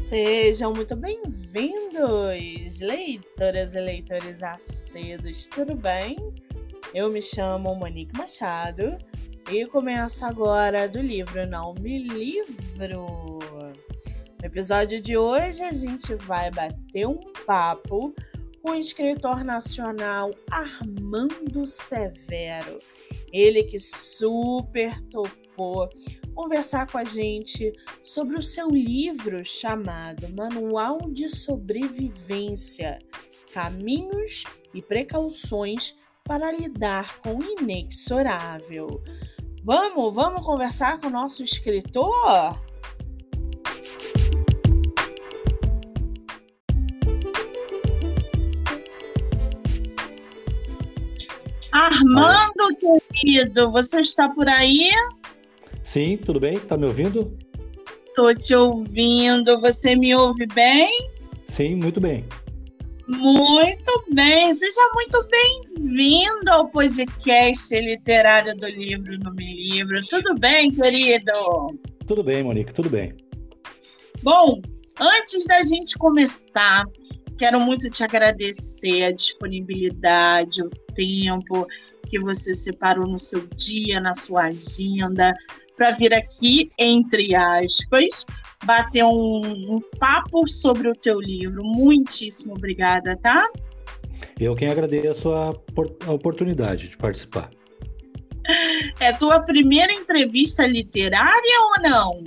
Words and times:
Sejam 0.00 0.72
muito 0.72 0.96
bem-vindos, 0.96 2.80
leitoras 2.80 3.74
e 3.74 3.80
leitores 3.80 4.42
acedos, 4.42 5.46
tudo 5.46 5.74
bem? 5.74 6.16
Eu 6.94 7.10
me 7.10 7.20
chamo 7.20 7.74
Monique 7.74 8.16
Machado 8.16 8.96
e 9.52 9.66
começo 9.66 10.24
agora 10.24 10.88
do 10.88 11.02
livro 11.02 11.46
Não 11.46 11.74
Me 11.74 11.98
Livro. 11.98 13.40
No 14.40 14.42
episódio 14.42 15.02
de 15.02 15.18
hoje 15.18 15.62
a 15.62 15.72
gente 15.74 16.14
vai 16.14 16.50
bater 16.50 17.06
um 17.06 17.20
papo 17.44 18.14
com 18.62 18.70
o 18.70 18.76
escritor 18.76 19.44
nacional 19.44 20.30
Armando 20.50 21.66
Severo. 21.66 22.78
Ele 23.30 23.64
que 23.64 23.78
super 23.78 24.98
topou 25.02 25.49
conversar 26.34 26.86
com 26.90 26.98
a 26.98 27.04
gente 27.04 27.72
sobre 28.02 28.38
o 28.38 28.42
seu 28.42 28.68
livro 28.68 29.44
chamado 29.44 30.28
Manual 30.34 30.98
de 31.10 31.28
Sobrevivência: 31.28 32.98
Caminhos 33.52 34.44
e 34.72 34.80
Precauções 34.80 35.96
para 36.24 36.52
lidar 36.52 37.18
com 37.20 37.36
o 37.36 37.42
inexorável. 37.42 39.02
Vamos, 39.62 40.14
vamos 40.14 40.44
conversar 40.44 40.98
com 40.98 41.08
o 41.08 41.10
nosso 41.10 41.42
escritor? 41.42 42.58
Armando, 51.72 52.76
querido, 53.12 53.70
você 53.70 54.00
está 54.00 54.28
por 54.28 54.48
aí? 54.48 54.90
Sim, 55.90 56.16
tudo 56.18 56.38
bem? 56.38 56.56
Tá 56.56 56.76
me 56.76 56.86
ouvindo? 56.86 57.36
Tô 58.14 58.32
te 58.32 58.54
ouvindo. 58.54 59.60
Você 59.60 59.96
me 59.96 60.14
ouve 60.14 60.46
bem? 60.54 61.10
Sim, 61.46 61.74
muito 61.74 62.00
bem. 62.00 62.24
Muito 63.08 64.04
bem. 64.12 64.54
Seja 64.54 64.88
muito 64.94 65.26
bem-vindo 65.28 66.48
ao 66.48 66.68
podcast 66.68 67.76
literário 67.76 68.54
do 68.54 68.68
livro 68.68 69.18
no 69.18 69.34
Me 69.34 69.52
Livro. 69.52 70.00
Tudo 70.08 70.38
bem, 70.38 70.70
querido? 70.70 71.32
Tudo 72.06 72.22
bem, 72.22 72.44
Monique, 72.44 72.72
tudo 72.72 72.88
bem. 72.88 73.12
Bom, 74.22 74.62
antes 74.96 75.44
da 75.44 75.60
gente 75.64 75.98
começar, 75.98 76.84
quero 77.36 77.58
muito 77.58 77.90
te 77.90 78.04
agradecer 78.04 79.02
a 79.02 79.10
disponibilidade, 79.10 80.62
o 80.62 80.70
tempo 80.94 81.66
que 82.08 82.20
você 82.20 82.54
separou 82.54 83.08
no 83.08 83.18
seu 83.18 83.44
dia, 83.56 84.00
na 84.00 84.14
sua 84.14 84.46
agenda, 84.46 85.32
para 85.80 85.92
vir 85.92 86.12
aqui, 86.12 86.70
entre 86.78 87.34
aspas, 87.34 88.26
bater 88.66 89.02
um, 89.02 89.76
um, 89.76 89.80
papo 89.98 90.46
sobre 90.46 90.90
o 90.90 90.92
teu 90.92 91.18
livro. 91.18 91.64
Muitíssimo 91.64 92.54
obrigada, 92.54 93.16
tá? 93.16 93.48
Eu 94.38 94.54
quem 94.54 94.68
agradeço 94.68 95.32
a, 95.32 95.54
a 96.06 96.12
oportunidade 96.12 96.88
de 96.88 96.98
participar. 96.98 97.48
É 98.98 99.12
tua 99.12 99.40
primeira 99.40 99.92
entrevista 99.92 100.66
literária 100.66 101.60
ou 101.62 101.82
não? 101.82 102.24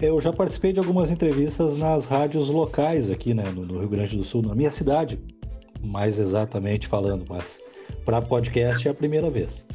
Eu 0.00 0.20
já 0.20 0.32
participei 0.32 0.72
de 0.72 0.78
algumas 0.78 1.10
entrevistas 1.10 1.74
nas 1.74 2.04
rádios 2.04 2.48
locais 2.48 3.10
aqui, 3.10 3.34
né, 3.34 3.44
no, 3.54 3.66
no 3.66 3.80
Rio 3.80 3.88
Grande 3.88 4.16
do 4.16 4.24
Sul, 4.24 4.42
na 4.42 4.54
minha 4.54 4.70
cidade, 4.70 5.18
mais 5.82 6.18
exatamente 6.18 6.86
falando, 6.86 7.24
mas 7.28 7.60
para 8.04 8.22
podcast 8.22 8.86
é 8.86 8.90
a 8.90 8.94
primeira 8.94 9.30
vez. 9.30 9.66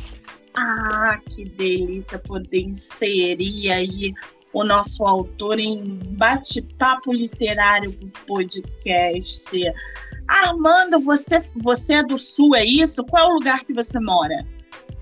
Ah, 0.59 1.19
que 1.23 1.45
delícia 1.45 2.17
poder 2.17 2.61
inserir 2.61 3.71
aí 3.71 4.11
o 4.51 4.63
nosso 4.63 5.05
autor 5.05 5.59
em 5.59 5.83
bate-papo 6.17 7.13
literário 7.13 7.91
do 7.91 8.07
podcast. 8.25 9.55
Armando, 10.27 10.99
você, 10.99 11.37
você 11.55 11.95
é 11.95 12.03
do 12.03 12.17
Sul, 12.17 12.55
é 12.55 12.65
isso? 12.65 13.05
Qual 13.05 13.23
é 13.23 13.31
o 13.31 13.35
lugar 13.35 13.63
que 13.65 13.71
você 13.71 13.99
mora? 13.99 14.43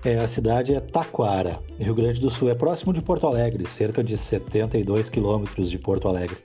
É, 0.04 0.18
a 0.18 0.28
cidade 0.28 0.76
é 0.76 0.80
Taquara, 0.82 1.64
Rio 1.80 1.96
Grande 1.96 2.20
do 2.20 2.30
Sul. 2.30 2.50
É 2.50 2.54
próximo 2.54 2.92
de 2.92 3.02
Porto 3.02 3.26
Alegre, 3.26 3.66
cerca 3.66 4.04
de 4.04 4.18
72 4.18 5.10
quilômetros 5.10 5.70
de 5.70 5.80
Porto 5.80 6.10
Alegre. 6.10 6.38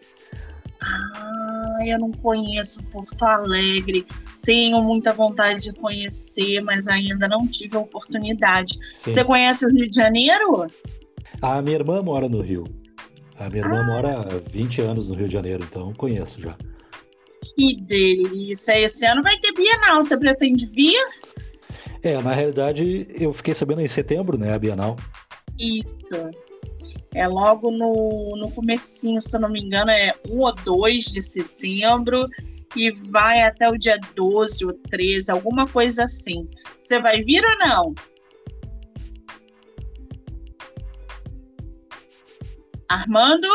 Ah, 0.80 1.29
eu 1.88 1.98
não 1.98 2.10
conheço 2.10 2.84
Porto 2.86 3.22
Alegre 3.24 4.06
tenho 4.42 4.82
muita 4.82 5.12
vontade 5.12 5.64
de 5.64 5.72
conhecer, 5.72 6.60
mas 6.62 6.88
ainda 6.88 7.28
não 7.28 7.46
tive 7.46 7.76
a 7.76 7.80
oportunidade. 7.80 8.74
Sim. 8.74 9.10
Você 9.10 9.24
conhece 9.24 9.66
o 9.66 9.70
Rio 9.70 9.88
de 9.88 9.96
Janeiro? 9.96 10.66
A 11.41 11.60
minha 11.62 11.76
irmã 11.76 12.02
mora 12.02 12.28
no 12.28 12.41
Rio. 12.41 12.64
A 13.36 13.48
minha 13.48 13.62
irmã 13.62 13.80
ah. 13.80 13.86
mora 13.86 14.20
há 14.20 14.50
20 14.50 14.80
anos 14.82 15.08
no 15.08 15.14
Rio 15.14 15.28
de 15.28 15.32
Janeiro, 15.32 15.64
então 15.68 15.92
conheço 15.94 16.41
já. 16.41 16.56
Que 17.56 17.76
delícia! 17.80 18.78
Esse 18.78 19.06
ano 19.06 19.22
vai 19.22 19.36
ter 19.38 19.52
Bienal, 19.52 20.02
você 20.02 20.18
pretende 20.18 20.66
vir? 20.66 20.98
É, 22.02 22.20
na 22.20 22.34
realidade, 22.34 23.08
eu 23.10 23.32
fiquei 23.32 23.54
sabendo 23.54 23.80
em 23.80 23.88
setembro, 23.88 24.38
né, 24.38 24.52
a 24.52 24.58
Bienal. 24.58 24.97
Isso. 25.58 25.97
É 27.15 27.26
logo 27.26 27.71
no, 27.71 28.37
no 28.37 28.50
comecinho, 28.53 29.21
se 29.21 29.37
eu 29.37 29.41
não 29.41 29.48
me 29.48 29.60
engano, 29.60 29.91
é 29.91 30.15
1 30.28 30.38
ou 30.38 30.54
2 30.54 31.04
de 31.04 31.22
setembro 31.22 32.28
que 32.72 32.93
vai 32.93 33.41
até 33.43 33.69
o 33.69 33.76
dia 33.76 33.98
12 34.15 34.65
ou 34.65 34.72
13, 34.72 35.31
alguma 35.31 35.66
coisa 35.66 36.04
assim. 36.04 36.48
Você 36.81 37.00
vai 37.00 37.22
vir 37.22 37.43
ou 37.44 37.59
não? 37.59 37.94
Armando? 42.88 43.48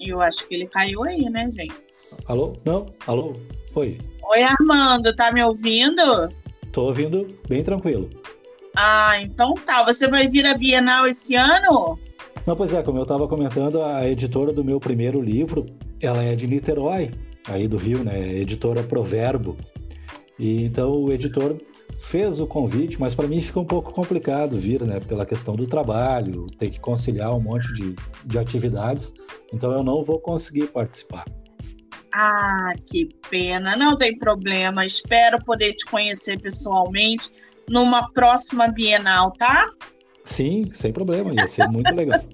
Eu 0.00 0.20
acho 0.20 0.48
que 0.48 0.54
ele 0.54 0.66
caiu 0.66 1.04
aí, 1.04 1.28
né, 1.28 1.50
gente? 1.50 1.74
Alô? 2.26 2.56
Não? 2.64 2.86
Alô? 3.06 3.34
Oi. 3.74 3.98
Oi, 4.24 4.42
Armando, 4.42 5.14
tá 5.14 5.32
me 5.32 5.42
ouvindo? 5.42 6.28
Tô 6.72 6.86
ouvindo 6.86 7.26
bem 7.48 7.62
tranquilo. 7.62 8.08
Ah, 8.82 9.20
então 9.20 9.52
tá. 9.52 9.84
Você 9.84 10.08
vai 10.08 10.26
vir 10.26 10.46
à 10.46 10.56
Bienal 10.56 11.06
esse 11.06 11.36
ano? 11.36 11.98
Não, 12.46 12.56
pois 12.56 12.72
é, 12.72 12.82
como 12.82 12.96
eu 12.96 13.02
estava 13.02 13.28
comentando, 13.28 13.82
a 13.82 14.08
editora 14.08 14.54
do 14.54 14.64
meu 14.64 14.80
primeiro 14.80 15.20
livro, 15.20 15.66
ela 16.00 16.22
é 16.22 16.34
de 16.34 16.46
Niterói, 16.46 17.10
aí 17.46 17.68
do 17.68 17.76
Rio, 17.76 18.02
né? 18.02 18.38
Editora 18.38 18.82
Proverbo. 18.82 19.54
E 20.38 20.64
então 20.64 20.92
o 20.92 21.12
editor 21.12 21.58
fez 22.08 22.40
o 22.40 22.46
convite, 22.46 22.98
mas 22.98 23.14
para 23.14 23.28
mim 23.28 23.42
fica 23.42 23.60
um 23.60 23.66
pouco 23.66 23.92
complicado 23.92 24.56
vir, 24.56 24.80
né? 24.80 24.98
Pela 24.98 25.26
questão 25.26 25.54
do 25.54 25.66
trabalho, 25.66 26.46
ter 26.58 26.70
que 26.70 26.80
conciliar 26.80 27.34
um 27.34 27.40
monte 27.40 27.70
de, 27.74 27.94
de 28.24 28.38
atividades. 28.38 29.12
Então 29.52 29.72
eu 29.72 29.84
não 29.84 30.02
vou 30.02 30.18
conseguir 30.18 30.68
participar. 30.68 31.26
Ah, 32.14 32.72
que 32.86 33.10
pena. 33.28 33.76
Não 33.76 33.94
tem 33.94 34.16
problema. 34.16 34.86
Espero 34.86 35.38
poder 35.44 35.74
te 35.74 35.84
conhecer 35.84 36.40
pessoalmente 36.40 37.30
numa 37.70 38.10
próxima 38.12 38.68
Bienal, 38.68 39.32
tá? 39.32 39.70
Sim, 40.24 40.70
sem 40.74 40.92
problema, 40.92 41.32
ia 41.32 41.48
ser 41.48 41.68
muito 41.68 41.94
legal. 41.94 42.20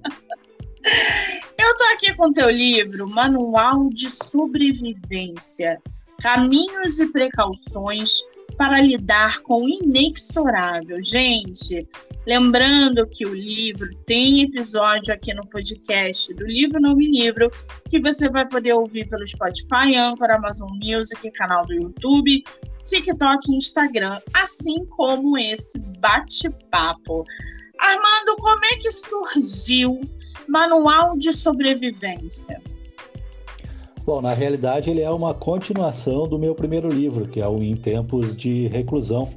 Eu 1.59 1.77
tô 1.77 1.85
aqui 1.95 2.15
com 2.15 2.33
teu 2.33 2.49
livro, 2.51 3.09
Manual 3.09 3.89
de 3.89 4.09
Sobrevivência: 4.09 5.81
Caminhos 6.23 7.01
e 7.01 7.11
Precauções 7.13 8.23
para 8.57 8.81
lidar 8.81 9.41
com 9.41 9.65
o 9.65 9.69
inexorável. 9.69 11.03
Gente, 11.03 11.87
lembrando 12.27 13.07
que 13.07 13.27
o 13.27 13.35
livro 13.35 13.89
tem 14.07 14.43
episódio 14.43 15.13
aqui 15.13 15.35
no 15.35 15.47
podcast 15.49 16.33
do 16.35 16.47
Livro 16.47 16.81
Nome 16.81 17.09
Livro, 17.09 17.51
que 17.91 18.01
você 18.01 18.31
vai 18.31 18.49
poder 18.49 18.73
ouvir 18.73 19.09
pelo 19.09 19.27
Spotify, 19.27 19.97
Anchor, 19.97 20.31
Amazon 20.31 20.71
Music, 20.83 21.31
canal 21.33 21.67
do 21.67 21.75
YouTube, 21.75 22.45
TikTok 22.87 23.51
e 23.51 23.57
Instagram, 23.57 24.21
assim 24.33 24.85
como 24.87 25.37
esse 25.37 25.79
bate-papo. 25.99 27.25
Armando, 27.79 28.37
como 28.39 28.65
é 28.65 28.77
que 28.81 28.91
surgiu 28.91 30.01
Manual 30.49 31.19
de 31.19 31.33
Sobrevivência? 31.33 32.63
Bom, 34.05 34.23
na 34.23 34.33
realidade 34.33 34.89
ele 34.89 35.03
é 35.03 35.11
uma 35.11 35.35
continuação 35.35 36.29
do 36.29 36.39
meu 36.39 36.55
primeiro 36.55 36.89
livro, 36.89 37.27
que 37.27 37.41
é 37.41 37.49
o 37.49 37.61
Em 37.61 37.75
Tempos 37.75 38.37
de 38.37 38.69
Reclusão, 38.69 39.29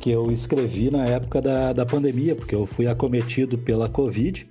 que 0.00 0.10
eu 0.10 0.32
escrevi 0.32 0.90
na 0.90 1.04
época 1.04 1.40
da, 1.40 1.72
da 1.72 1.86
pandemia, 1.86 2.34
porque 2.34 2.56
eu 2.56 2.66
fui 2.66 2.88
acometido 2.88 3.56
pela 3.56 3.88
Covid, 3.88 4.48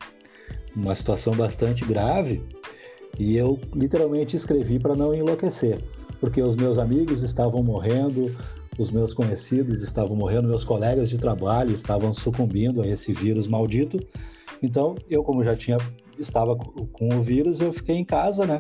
uma 0.74 0.96
situação 0.96 1.34
bastante 1.36 1.84
grave, 1.84 2.42
e 3.20 3.36
eu 3.36 3.60
literalmente 3.76 4.38
escrevi 4.38 4.80
para 4.80 4.96
não 4.96 5.14
enlouquecer, 5.14 5.78
porque 6.20 6.42
os 6.42 6.56
meus 6.56 6.78
amigos 6.78 7.24
estavam 7.24 7.64
morrendo, 7.64 8.36
os 8.78 8.92
meus 8.92 9.14
conhecidos 9.14 9.82
estavam 9.82 10.16
morrendo, 10.16 10.48
meus 10.48 10.64
colegas 10.64 11.10
de 11.10 11.18
trabalho 11.18 11.74
estavam 11.74 12.14
sucumbindo 12.14 12.82
a 12.82 12.88
esse 12.88 13.14
vírus 13.14 13.48
maldito. 13.48 14.00
Então, 14.62 14.96
eu 15.10 15.24
como 15.24 15.44
já 15.44 15.56
tinha 15.56 15.78
estava 16.20 16.56
com 16.56 17.10
o 17.16 17.22
vírus, 17.22 17.60
eu 17.60 17.72
fiquei 17.72 17.96
em 17.96 18.06
casa, 18.06 18.46
né? 18.46 18.60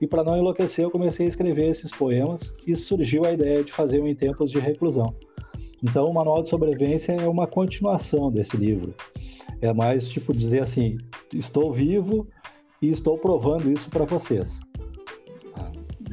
E 0.00 0.06
para 0.06 0.24
não 0.24 0.36
enlouquecer, 0.36 0.84
eu 0.84 0.90
comecei 0.90 1.26
a 1.26 1.28
escrever 1.28 1.70
esses 1.70 1.90
poemas 1.90 2.54
e 2.66 2.74
surgiu 2.74 3.24
a 3.24 3.32
ideia 3.32 3.62
de 3.62 3.72
fazer 3.72 4.00
um 4.00 4.08
em 4.08 4.14
tempos 4.14 4.50
de 4.50 4.58
reclusão. 4.58 5.14
Então, 5.82 6.08
o 6.08 6.14
Manual 6.14 6.42
de 6.42 6.48
Sobrevivência 6.48 7.12
é 7.12 7.28
uma 7.28 7.46
continuação 7.46 8.30
desse 8.30 8.56
livro. 8.56 8.94
É 9.60 9.72
mais 9.72 10.08
tipo 10.08 10.32
dizer 10.32 10.62
assim: 10.62 10.96
estou 11.32 11.72
vivo 11.72 12.26
e 12.80 12.88
estou 12.88 13.18
provando 13.18 13.70
isso 13.70 13.90
para 13.90 14.04
vocês. 14.04 14.60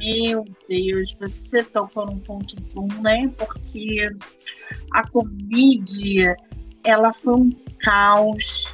Meu 0.02 0.44
Deus, 0.68 1.14
você 1.14 1.62
tocou 1.62 2.06
num 2.06 2.18
ponto 2.18 2.56
bom, 2.74 2.88
né? 3.00 3.30
Porque 3.38 4.10
a 4.92 5.08
Covid, 5.08 6.34
ela 6.82 7.12
foi 7.12 7.34
um 7.34 7.50
caos. 7.78 8.66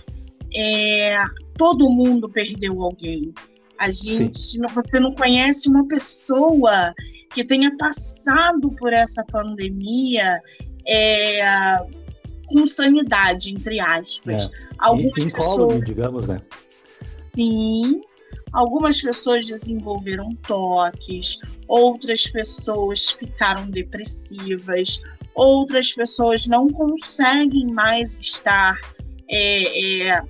É, 0.55 1.19
todo 1.57 1.91
mundo 1.91 2.31
perdeu 2.31 2.83
alguém. 2.83 3.35
A 3.79 3.91
gente, 3.91 4.39
Sim. 4.39 4.63
você 4.75 4.99
não 4.99 5.15
conhece 5.15 5.69
uma 5.69 5.87
pessoa 5.87 6.95
que 7.35 7.45
tenha 7.45 7.77
passado 7.77 8.73
por 8.73 8.93
essa 8.93 9.23
pandemia 9.27 10.41
é, 10.87 11.79
com 12.47 12.65
sanidade, 12.65 13.55
entre 13.55 13.79
aspas. 13.79 14.47
É. 14.47 14.69
Algumas 14.79 15.27
pessoas, 15.27 15.85
digamos, 15.85 16.27
né? 16.27 16.41
Sim, 17.37 18.01
Algumas 18.53 19.01
pessoas 19.01 19.45
desenvolveram 19.45 20.35
toques, 20.47 21.39
outras 21.67 22.27
pessoas 22.27 23.11
ficaram 23.11 23.71
depressivas, 23.71 25.03
outras 25.35 25.93
pessoas 25.93 26.47
não 26.47 26.69
conseguem 26.69 27.67
mais 27.73 28.19
estar 28.19 28.79
é, 29.29 30.09
é, 30.11 30.23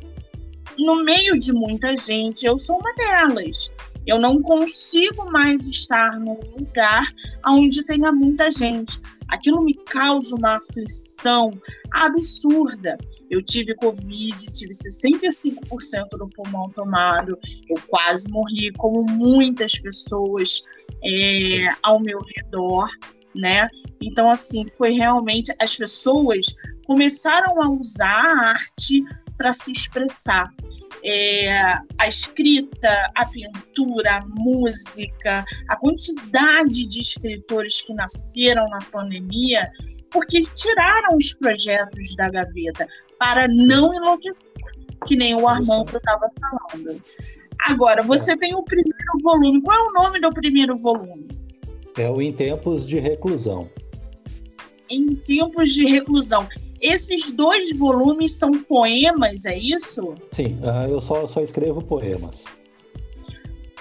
no 0.79 1.05
meio 1.05 1.39
de 1.39 1.53
muita 1.53 1.97
gente. 1.97 2.45
Eu 2.45 2.59
sou 2.59 2.79
uma 2.79 2.95
delas. 2.95 3.73
Eu 4.07 4.19
não 4.19 4.41
consigo 4.41 5.31
mais 5.31 5.69
estar 5.69 6.19
num 6.19 6.41
lugar 6.59 7.13
onde 7.47 7.85
tenha 7.85 8.11
muita 8.11 8.51
gente. 8.51 8.99
Aquilo 9.29 9.63
me 9.63 9.75
causa 9.75 10.35
uma 10.37 10.57
aflição 10.57 11.51
absurda. 11.91 12.97
Eu 13.31 13.43
tive 13.43 13.75
Covid, 13.75 14.37
tive 14.53 14.73
65% 14.73 16.09
do 16.17 16.29
pulmão 16.29 16.71
tomado, 16.71 17.39
eu 17.69 17.77
quase 17.89 18.31
morri, 18.31 18.73
como 18.79 19.05
muitas 19.05 19.79
pessoas 19.79 20.63
é, 21.05 21.69
ao 21.83 22.01
meu 22.01 22.19
redor, 22.35 22.89
né? 23.35 23.69
Então, 24.01 24.31
assim, 24.31 24.67
foi 24.67 24.93
realmente. 24.93 25.53
As 25.61 25.77
pessoas 25.77 26.47
começaram 26.87 27.63
a 27.63 27.71
usar 27.71 28.25
a 28.25 28.49
arte 28.51 29.05
para 29.37 29.53
se 29.53 29.71
expressar. 29.71 30.53
É, 31.11 31.51
a 31.97 32.07
escrita, 32.07 33.11
a 33.15 33.25
pintura, 33.25 34.19
a 34.19 34.27
música, 34.27 35.43
a 35.67 35.77
quantidade 35.77 36.87
de 36.87 37.01
escritores 37.01 37.81
que 37.81 37.95
nasceram 37.95 38.69
na 38.69 38.79
pandemia, 38.93 39.71
porque 40.11 40.43
tiraram 40.43 41.17
os 41.17 41.33
projetos 41.33 42.15
da 42.15 42.29
gaveta 42.29 42.87
para 43.19 43.49
não 43.49 43.95
enlouquecer, 43.95 44.45
que 45.07 45.17
nem 45.17 45.35
o 45.35 45.49
Armando 45.49 45.97
estava 45.97 46.31
falando. 46.39 47.03
Agora, 47.63 48.03
você 48.03 48.33
é. 48.33 48.37
tem 48.37 48.55
o 48.55 48.63
primeiro 48.63 49.23
volume. 49.23 49.63
Qual 49.63 49.79
é 49.79 49.89
o 49.89 49.93
nome 49.93 50.21
do 50.21 50.31
primeiro 50.33 50.77
volume? 50.77 51.27
É 51.97 52.09
o 52.11 52.21
Em 52.21 52.33
Tempos 52.33 52.87
de 52.87 52.99
Reclusão. 52.99 53.71
Em 54.91 55.17
Tempos 55.17 55.73
de 55.73 55.87
Reclusão. 55.87 56.47
Esses 56.81 57.33
dois 57.33 57.77
volumes 57.77 58.39
são 58.39 58.63
poemas, 58.63 59.45
é 59.45 59.59
isso? 59.59 60.15
Sim, 60.33 60.59
uh, 60.63 60.89
eu 60.89 61.01
só, 61.01 61.27
só 61.27 61.41
escrevo 61.41 61.83
poemas. 61.83 62.45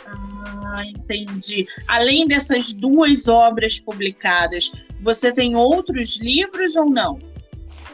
Ah, 0.05 0.85
entendi. 0.85 1.65
Além 1.87 2.27
dessas 2.27 2.73
duas 2.73 3.27
obras 3.27 3.79
publicadas, 3.79 4.71
você 4.99 5.31
tem 5.31 5.55
outros 5.55 6.17
livros 6.17 6.75
ou 6.75 6.89
não? 6.89 7.19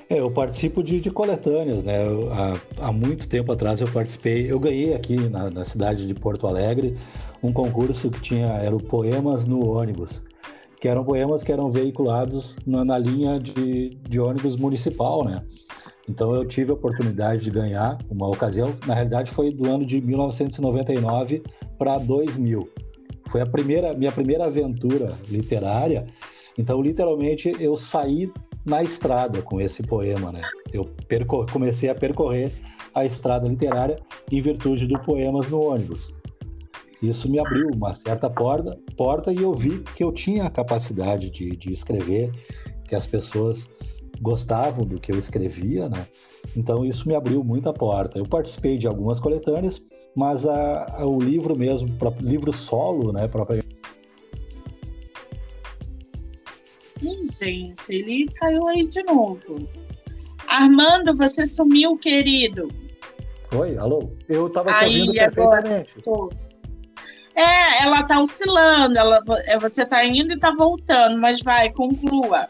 É, 0.10 0.20
eu 0.20 0.30
participo 0.30 0.84
de, 0.84 1.00
de 1.00 1.10
coletâneas, 1.10 1.84
né? 1.84 2.06
Eu, 2.06 2.32
há, 2.32 2.60
há, 2.78 2.92
muito 2.92 3.28
tempo 3.28 3.52
atrás 3.52 3.80
eu 3.82 3.88
participei, 3.88 4.52
eu 4.52 4.60
ganhei 4.60 4.94
aqui 4.94 5.16
na, 5.30 5.50
na, 5.50 5.66
cidade 5.66 6.06
de 6.06 6.14
Porto 6.14 6.46
Alegre 6.46 6.96
um 7.42 7.52
concurso 7.52 8.10
que 8.10 8.22
tinha, 8.22 8.48
era 8.48 8.76
o 8.76 8.84
Poemas 8.84 9.48
no 9.48 9.68
Ônibus, 9.68 10.22
que 10.84 10.90
eram 10.90 11.06
poemas 11.06 11.46
que 11.46 11.52
eram 11.54 11.72
veiculados 11.72 12.58
na, 12.68 12.84
na 12.84 12.98
linha 12.98 13.40
de, 13.40 13.92
de 13.92 14.20
ônibus 14.20 14.58
municipal, 14.58 15.24
né? 15.24 15.42
Então 16.10 16.36
eu 16.36 16.46
tive 16.46 16.72
a 16.72 16.74
oportunidade 16.74 17.46
de 17.46 17.52
ganhar 17.52 17.98
uma 18.10 18.28
ocasião, 18.28 18.76
na 18.86 18.94
realidade 18.94 19.32
foi 19.32 19.54
do 19.54 19.66
ano 19.72 19.86
de 19.86 20.02
1999 20.02 21.42
para 21.80 21.98
2000. 22.00 22.70
Foi 23.30 23.40
a 23.40 23.46
primeira, 23.46 23.94
minha 23.94 24.12
primeira 24.12 24.44
aventura 24.44 25.14
literária. 25.30 26.06
Então 26.58 26.82
literalmente 26.82 27.54
eu 27.62 27.78
saí 27.78 28.30
na 28.66 28.84
estrada 28.84 29.42
com 29.42 29.62
esse 29.62 29.84
poema, 29.84 30.34
né? 30.34 30.42
Eu 30.74 30.90
comecei 31.50 31.90
a 31.90 31.96
percorrer 31.96 32.52
a 32.94 33.06
estrada 33.06 33.48
literária 33.48 33.96
em 34.30 34.42
virtude 34.42 34.86
do 34.86 35.00
Poemas 35.00 35.50
no 35.50 35.62
ônibus. 35.62 36.14
Isso 37.04 37.30
me 37.30 37.38
abriu 37.38 37.68
uma 37.68 37.94
certa 37.94 38.30
porta, 38.30 38.80
porta 38.96 39.30
e 39.34 39.42
eu 39.42 39.54
vi 39.54 39.80
que 39.94 40.02
eu 40.02 40.10
tinha 40.14 40.46
a 40.46 40.50
capacidade 40.50 41.30
de, 41.30 41.50
de 41.50 41.70
escrever, 41.74 42.32
que 42.88 42.96
as 42.96 43.06
pessoas 43.06 43.68
gostavam 44.22 44.86
do 44.86 44.98
que 44.98 45.12
eu 45.12 45.20
escrevia, 45.20 45.90
né? 45.90 46.08
Então 46.56 46.86
isso 46.86 47.06
me 47.06 47.14
abriu 47.14 47.44
muita 47.44 47.74
porta. 47.74 48.18
Eu 48.18 48.26
participei 48.26 48.78
de 48.78 48.88
algumas 48.88 49.20
coletâneas, 49.20 49.82
mas 50.16 50.46
a, 50.46 50.86
a, 50.96 51.06
o 51.06 51.20
livro 51.20 51.58
mesmo, 51.58 51.90
livro 52.22 52.54
solo, 52.54 53.12
né, 53.12 53.28
propriamente 53.28 53.74
Ih, 57.02 57.26
gente, 57.26 57.94
ele 57.94 58.30
caiu 58.34 58.66
aí 58.70 58.88
de 58.88 59.04
novo. 59.04 59.68
Armando, 60.48 61.18
você 61.18 61.46
sumiu, 61.46 61.98
querido. 61.98 62.70
Oi, 63.54 63.78
alô? 63.78 64.10
Eu 64.30 64.48
estava 64.48 64.74
te 64.74 64.86
ouvindo 64.86 65.12
perfeitamente. 65.12 65.94
Agora, 66.00 66.43
é, 67.36 67.84
ela 67.84 68.04
tá 68.04 68.20
oscilando, 68.20 68.98
ela, 68.98 69.20
é, 69.46 69.58
você 69.58 69.86
tá 69.86 70.06
indo 70.06 70.34
e 70.34 70.40
tá 70.40 70.52
voltando, 70.52 71.20
mas 71.20 71.42
vai, 71.42 71.72
conclua. 71.72 72.48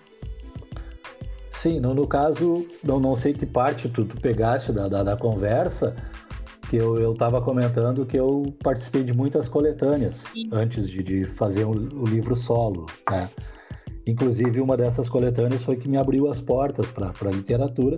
Sim, 1.51 1.79
no, 1.79 1.93
no 1.93 2.05
caso, 2.05 2.67
não, 2.83 2.99
não 2.99 3.15
sei 3.15 3.33
que 3.33 3.45
parte 3.45 3.87
tu, 3.87 4.03
tu 4.03 4.19
pegaste 4.19 4.73
da, 4.73 4.89
da, 4.89 5.01
da 5.01 5.15
conversa, 5.15 5.95
que 6.69 6.75
eu 6.75 7.13
estava 7.13 7.41
comentando 7.41 8.05
que 8.05 8.17
eu 8.17 8.53
participei 8.61 9.03
de 9.03 9.13
muitas 9.13 9.47
coletâneas 9.47 10.15
Sim. 10.33 10.49
antes 10.51 10.89
de, 10.89 11.01
de 11.01 11.25
fazer 11.25 11.63
o, 11.63 11.71
o 11.71 12.05
livro 12.05 12.35
solo, 12.35 12.85
né? 13.09 13.29
Inclusive, 14.05 14.59
uma 14.59 14.75
dessas 14.75 15.07
coletâneas 15.07 15.63
foi 15.63 15.77
que 15.77 15.87
me 15.87 15.95
abriu 15.95 16.29
as 16.29 16.41
portas 16.41 16.91
para 16.91 17.13
a 17.21 17.31
literatura, 17.31 17.97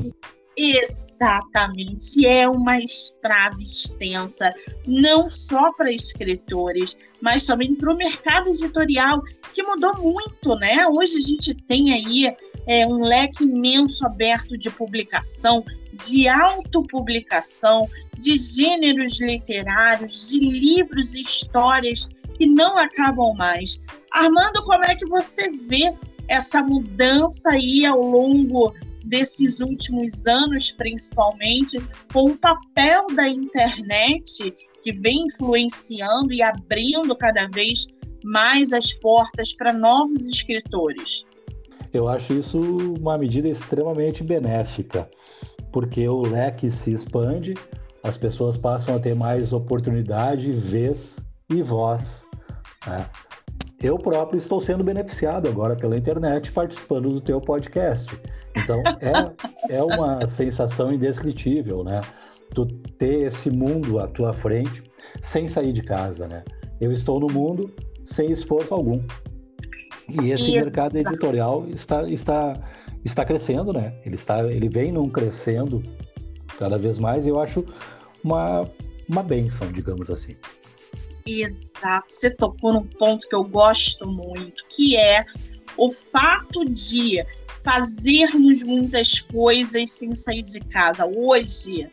Exatamente, 0.57 2.25
é 2.27 2.47
uma 2.47 2.79
estrada 2.79 3.61
extensa, 3.63 4.53
não 4.87 5.29
só 5.29 5.73
para 5.73 5.91
escritores, 5.91 7.01
mas 7.21 7.47
também 7.47 7.75
para 7.75 7.93
o 7.93 7.97
mercado 7.97 8.51
editorial, 8.51 9.23
que 9.55 9.63
mudou 9.63 9.97
muito, 9.99 10.55
né? 10.57 10.87
Hoje 10.87 11.17
a 11.17 11.21
gente 11.21 11.55
tem 11.55 11.93
aí 11.93 12.35
é, 12.67 12.87
um 12.87 13.03
leque 13.03 13.45
imenso 13.45 14.07
aberto 14.07 14.57
de 14.57 14.71
publicação, 14.71 15.65
de 15.93 16.29
autopublicação, 16.29 17.89
de 18.19 18.37
gêneros 18.37 19.21
literários, 19.21 20.31
de 20.31 20.39
livros 20.39 21.15
e 21.15 21.23
histórias 21.23 22.09
que 22.37 22.47
não 22.47 22.79
acabam 22.79 23.35
mais. 23.35 23.85
Armando, 24.13 24.63
como 24.65 24.85
é 24.85 24.95
que 24.95 25.07
você 25.07 25.51
vê 25.51 25.93
essa 26.29 26.63
mudança 26.63 27.51
aí 27.51 27.85
ao 27.85 28.01
longo 28.01 28.75
desses 29.05 29.61
últimos 29.61 30.27
anos, 30.27 30.71
principalmente, 30.71 31.79
com 32.13 32.31
o 32.31 32.39
papel 32.39 33.09
da 33.09 33.29
internet 33.29 34.55
que 34.83 34.93
vem 34.93 35.27
influenciando 35.27 36.33
e 36.33 36.43
abrindo 36.43 37.15
cada 37.17 37.47
vez 37.49 37.87
mais 38.25 38.73
as 38.73 38.93
portas 38.93 39.53
para 39.53 39.73
novos 39.73 40.29
escritores? 40.29 41.25
Eu 41.93 42.09
acho 42.09 42.33
isso 42.35 42.61
uma 42.61 43.19
medida 43.19 43.49
extremamente 43.49 44.23
benéfica, 44.23 45.11
porque 45.73 46.07
o 46.09 46.23
leque 46.23 46.71
se 46.71 46.93
expande, 46.93 47.55
as 48.03 48.17
pessoas 48.17 48.57
passam 48.57 48.97
a 48.97 48.99
ter 48.99 49.15
mais 49.15 49.53
oportunidade, 49.53 50.53
vez 50.53 51.19
e 51.51 51.63
voz 51.63 52.25
né? 52.87 53.07
Eu 53.83 53.99
próprio 53.99 54.39
estou 54.39 54.61
sendo 54.61 54.85
beneficiado 54.85 55.49
agora 55.49 55.75
pela 55.75 55.97
internet 55.97 56.53
participando 56.53 57.09
do 57.11 57.21
teu 57.21 57.41
podcast. 57.41 58.15
Então 58.55 58.83
é, 59.01 59.77
é 59.77 59.83
uma 59.83 60.27
sensação 60.29 60.93
indescritível, 60.93 61.83
né? 61.83 62.01
Tu 62.55 62.67
ter 62.99 63.27
esse 63.27 63.51
mundo 63.51 63.99
à 63.99 64.07
tua 64.07 64.33
frente 64.33 64.83
sem 65.23 65.49
sair 65.49 65.73
de 65.73 65.83
casa, 65.83 66.27
né? 66.27 66.45
Eu 66.81 66.93
estou 66.93 67.21
no 67.21 67.29
mundo 67.29 67.73
sem 68.05 68.31
esforço 68.31 68.75
algum. 68.75 69.01
E 70.09 70.31
esse 70.31 70.43
Isso. 70.43 70.53
mercado 70.53 70.97
editorial 70.97 71.69
está, 71.69 72.03
está, 72.09 72.55
está 73.05 73.25
crescendo, 73.25 73.73
né? 73.73 73.95
Ele, 74.05 74.17
está, 74.17 74.45
ele 74.45 74.69
vem 74.69 74.91
num 74.91 75.09
crescendo 75.09 75.83
cada 76.59 76.77
vez 76.77 76.99
mais 76.99 77.25
e 77.25 77.29
eu 77.29 77.41
acho 77.41 77.65
uma, 78.23 78.69
uma 79.09 79.23
benção, 79.23 79.71
digamos 79.71 80.11
assim. 80.11 80.37
Exato, 81.25 82.11
você 82.11 82.31
tocou 82.31 82.73
num 82.73 82.87
ponto 82.87 83.29
que 83.29 83.35
eu 83.35 83.45
gosto 83.45 84.07
muito, 84.07 84.65
que 84.69 84.97
é 84.97 85.25
o 85.77 85.91
fato 85.91 86.65
de 86.65 87.25
fazermos 87.63 88.63
muitas 88.63 89.21
coisas 89.21 89.93
sem 89.93 90.15
sair 90.15 90.43
de 90.43 90.61
casa. 90.61 91.07
Hoje, 91.07 91.89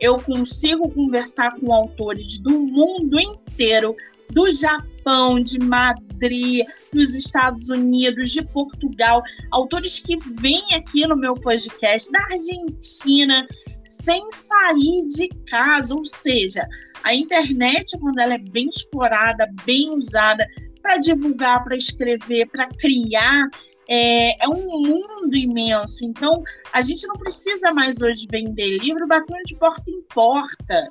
eu 0.00 0.16
consigo 0.18 0.90
conversar 0.90 1.54
com 1.58 1.72
autores 1.72 2.38
do 2.40 2.58
mundo 2.58 3.20
inteiro, 3.20 3.94
do 4.30 4.52
Japão, 4.52 5.40
de 5.40 5.58
Madrid, 5.58 6.64
dos 6.92 7.14
Estados 7.14 7.68
Unidos, 7.68 8.30
de 8.30 8.44
Portugal, 8.46 9.22
autores 9.50 10.00
que 10.00 10.16
vêm 10.40 10.74
aqui 10.74 11.06
no 11.06 11.16
meu 11.16 11.34
podcast, 11.34 12.10
da 12.12 12.22
Argentina, 12.24 13.46
sem 13.84 14.28
sair 14.30 15.06
de 15.08 15.28
casa, 15.46 15.94
ou 15.94 16.04
seja, 16.04 16.66
a 17.02 17.14
internet, 17.14 17.98
quando 17.98 18.18
ela 18.20 18.34
é 18.34 18.38
bem 18.38 18.68
explorada, 18.68 19.48
bem 19.64 19.90
usada 19.90 20.46
para 20.82 20.98
divulgar, 20.98 21.64
para 21.64 21.76
escrever, 21.76 22.46
para 22.50 22.68
criar, 22.68 23.48
é, 23.90 24.44
é, 24.44 24.48
um 24.48 24.82
mundo 24.82 25.34
imenso. 25.34 26.04
Então, 26.04 26.44
a 26.72 26.80
gente 26.80 27.06
não 27.08 27.16
precisa 27.16 27.72
mais 27.72 28.00
hoje 28.00 28.28
vender 28.30 28.78
livro 28.78 29.06
batendo 29.08 29.42
de 29.44 29.56
porta 29.56 29.90
em 29.90 30.00
porta. 30.14 30.88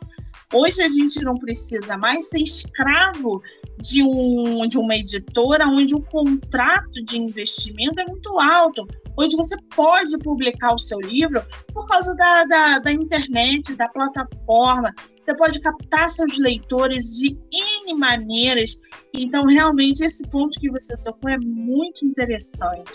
Hoje 0.53 0.81
a 0.81 0.87
gente 0.87 1.23
não 1.23 1.35
precisa 1.35 1.95
mais 1.95 2.29
ser 2.29 2.41
escravo 2.41 3.41
de, 3.81 4.03
um, 4.03 4.67
de 4.67 4.77
uma 4.77 4.95
editora 4.95 5.67
onde 5.67 5.95
o 5.95 6.01
contrato 6.01 7.03
de 7.03 7.17
investimento 7.17 7.99
é 7.99 8.05
muito 8.05 8.37
alto, 8.39 8.87
onde 9.17 9.35
você 9.35 9.55
pode 9.75 10.17
publicar 10.19 10.73
o 10.73 10.79
seu 10.79 10.99
livro 10.99 11.41
por 11.73 11.87
causa 11.87 12.15
da, 12.15 12.45
da, 12.45 12.79
da 12.79 12.91
internet, 12.91 13.75
da 13.75 13.87
plataforma, 13.87 14.93
você 15.19 15.35
pode 15.35 15.59
captar 15.61 16.09
seus 16.09 16.37
leitores 16.37 17.05
de 17.17 17.37
N 17.51 17.97
maneiras. 17.97 18.79
Então, 19.13 19.45
realmente, 19.45 20.03
esse 20.03 20.29
ponto 20.29 20.59
que 20.59 20.69
você 20.69 20.95
tocou 20.97 21.29
é 21.29 21.37
muito 21.37 22.05
interessante. 22.05 22.91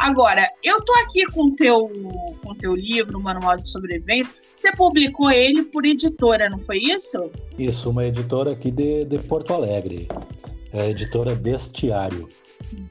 Agora, 0.00 0.50
eu 0.62 0.82
tô 0.82 0.94
aqui 0.94 1.26
com 1.26 1.54
teu 1.54 1.90
com 2.42 2.54
teu 2.54 2.74
livro, 2.74 3.18
o 3.18 3.22
Manual 3.22 3.58
de 3.58 3.68
Sobrevivência. 3.68 4.34
Você 4.54 4.72
publicou 4.72 5.30
ele 5.30 5.62
por 5.64 5.84
editora, 5.84 6.48
não 6.48 6.58
foi 6.58 6.78
isso? 6.78 7.30
Isso, 7.58 7.90
uma 7.90 8.06
editora 8.06 8.52
aqui 8.52 8.70
de, 8.70 9.04
de 9.04 9.18
Porto 9.18 9.52
Alegre. 9.52 10.08
É 10.72 10.80
a 10.80 10.88
editora 10.88 11.34
Bestiário. 11.34 12.30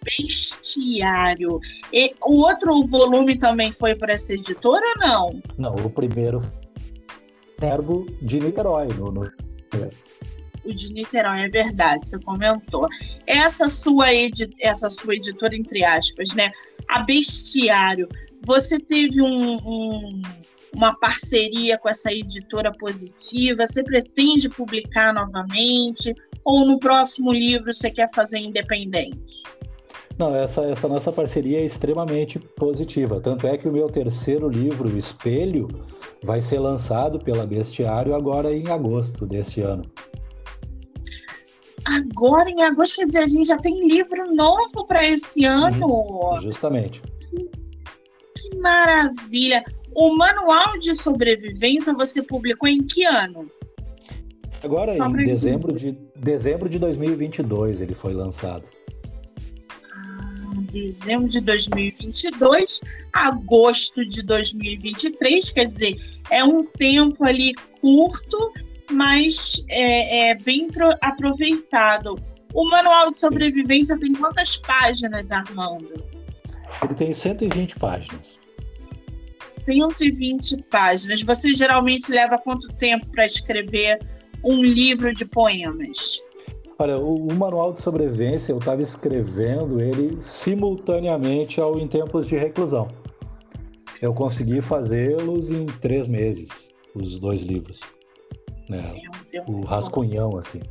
Bestiário. 0.03 1.59
E 1.91 2.13
o 2.23 2.41
outro 2.41 2.83
volume 2.83 3.39
também 3.39 3.73
foi 3.73 3.95
para 3.95 4.13
essa 4.13 4.35
editora 4.35 4.85
ou 4.95 5.07
não? 5.07 5.41
Não, 5.57 5.75
o 5.83 5.89
primeiro 5.89 6.43
Verbo 7.59 8.05
de 8.21 8.39
Niterói. 8.39 8.87
No, 8.89 9.11
no... 9.11 9.31
O 10.63 10.73
de 10.73 10.93
Niterói, 10.93 11.41
é 11.41 11.49
verdade, 11.49 12.05
você 12.05 12.19
comentou. 12.21 12.87
Essa 13.25 13.67
sua, 13.67 14.13
edi 14.13 14.47
essa 14.59 14.91
sua 14.91 15.15
editora, 15.15 15.55
entre 15.55 15.83
aspas, 15.83 16.35
né? 16.35 16.51
A 16.89 17.03
Bestiário, 17.03 18.09
você 18.43 18.79
teve 18.79 19.21
um, 19.21 19.55
um, 19.57 20.21
uma 20.73 20.93
parceria 20.95 21.77
com 21.77 21.87
essa 21.87 22.11
editora 22.11 22.71
positiva? 22.71 23.65
Você 23.65 23.83
pretende 23.83 24.49
publicar 24.49 25.13
novamente? 25.13 26.13
Ou 26.43 26.65
no 26.65 26.79
próximo 26.79 27.31
livro 27.31 27.71
você 27.71 27.91
quer 27.91 28.09
fazer 28.13 28.39
independente? 28.39 29.43
Não, 30.17 30.35
essa, 30.35 30.63
essa 30.63 30.87
nossa 30.87 31.13
parceria 31.13 31.59
é 31.59 31.65
extremamente 31.65 32.39
positiva. 32.39 33.21
Tanto 33.21 33.47
é 33.47 33.57
que 33.57 33.69
o 33.69 33.71
meu 33.71 33.87
terceiro 33.87 34.49
livro, 34.49 34.97
Espelho, 34.97 35.67
vai 36.23 36.41
ser 36.41 36.59
lançado 36.59 37.19
pela 37.19 37.45
Bestiário 37.45 38.15
agora 38.15 38.53
em 38.53 38.67
agosto 38.69 39.25
deste 39.25 39.61
ano. 39.61 39.83
Agora, 41.89 42.51
em 42.51 42.61
agosto, 42.61 42.97
quer 42.97 43.07
dizer, 43.07 43.19
a 43.19 43.27
gente 43.27 43.47
já 43.47 43.57
tem 43.57 43.87
livro 43.87 44.31
novo 44.35 44.85
para 44.85 45.03
esse 45.07 45.43
ano. 45.43 45.87
Uhum, 45.87 46.39
justamente. 46.39 47.01
Que, 47.01 47.49
que 48.35 48.57
maravilha! 48.59 49.63
O 49.95 50.15
manual 50.15 50.77
de 50.77 50.93
sobrevivência 50.93 51.93
você 51.95 52.21
publicou 52.21 52.69
em 52.69 52.85
que 52.85 53.05
ano? 53.05 53.49
Agora, 54.63 54.95
em 54.95 55.25
dezembro 55.25 55.73
de, 55.73 55.97
dezembro 56.15 56.69
de 56.69 56.77
2022, 56.77 57.81
ele 57.81 57.95
foi 57.95 58.13
lançado. 58.13 58.65
Ah, 59.91 60.53
dezembro 60.71 61.27
de 61.27 61.41
2022, 61.41 62.81
agosto 63.13 64.05
de 64.05 64.23
2023, 64.23 65.49
quer 65.49 65.65
dizer, 65.65 65.99
é 66.29 66.43
um 66.43 66.63
tempo 66.63 67.23
ali 67.23 67.55
curto 67.81 68.53
mas 68.89 69.63
é, 69.69 70.29
é 70.29 70.35
bem 70.35 70.67
aproveitado. 71.01 72.15
O 72.53 72.67
manual 72.69 73.11
de 73.11 73.19
sobrevivência 73.19 73.99
tem 73.99 74.13
quantas 74.13 74.57
páginas, 74.57 75.31
Armando? 75.31 76.03
Ele 76.83 76.95
tem 76.95 77.13
120 77.13 77.75
páginas. 77.77 78.39
120 79.51 80.63
páginas. 80.63 81.23
Você 81.23 81.53
geralmente 81.53 82.11
leva 82.11 82.37
quanto 82.37 82.67
tempo 82.73 83.07
para 83.07 83.25
escrever 83.25 83.99
um 84.43 84.63
livro 84.63 85.13
de 85.13 85.25
poemas? 85.25 86.19
Olha, 86.77 86.97
o, 86.97 87.27
o 87.27 87.33
manual 87.33 87.73
de 87.73 87.81
sobrevivência 87.81 88.51
eu 88.51 88.57
estava 88.57 88.81
escrevendo 88.81 89.81
ele 89.81 90.21
simultaneamente 90.21 91.59
ao 91.59 91.77
Em 91.77 91.87
Tempos 91.87 92.27
de 92.27 92.37
Reclusão. 92.37 92.87
Eu 94.01 94.13
consegui 94.13 94.61
fazê-los 94.61 95.49
em 95.49 95.65
três 95.65 96.07
meses, 96.07 96.71
os 96.95 97.19
dois 97.19 97.41
livros 97.41 97.81
né? 98.69 99.01
É 99.33 99.41
um 99.41 99.59
o 99.59 99.65
rascunhão, 99.65 100.29
bom. 100.29 100.37
assim. 100.37 100.61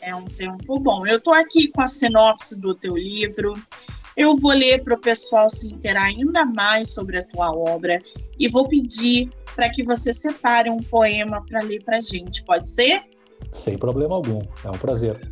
É 0.00 0.14
um 0.14 0.24
tempo 0.24 0.78
bom. 0.78 1.06
Eu 1.06 1.18
estou 1.18 1.34
aqui 1.34 1.68
com 1.68 1.82
a 1.82 1.86
sinopse 1.86 2.58
do 2.60 2.74
teu 2.74 2.96
livro. 2.96 3.54
Eu 4.16 4.34
vou 4.36 4.52
ler 4.52 4.82
para 4.82 4.94
o 4.94 5.00
pessoal 5.00 5.50
se 5.50 5.72
interar 5.72 6.04
ainda 6.04 6.44
mais 6.44 6.94
sobre 6.94 7.18
a 7.18 7.24
tua 7.24 7.52
obra 7.52 8.00
e 8.38 8.48
vou 8.48 8.66
pedir 8.66 9.30
para 9.54 9.68
que 9.70 9.82
você 9.82 10.12
separe 10.12 10.70
um 10.70 10.78
poema 10.78 11.44
para 11.44 11.60
ler 11.60 11.82
para 11.84 12.00
gente. 12.00 12.42
Pode 12.44 12.70
ser? 12.70 13.02
Sem 13.54 13.76
problema 13.76 14.14
algum. 14.14 14.40
É 14.64 14.70
um 14.70 14.78
prazer. 14.78 15.30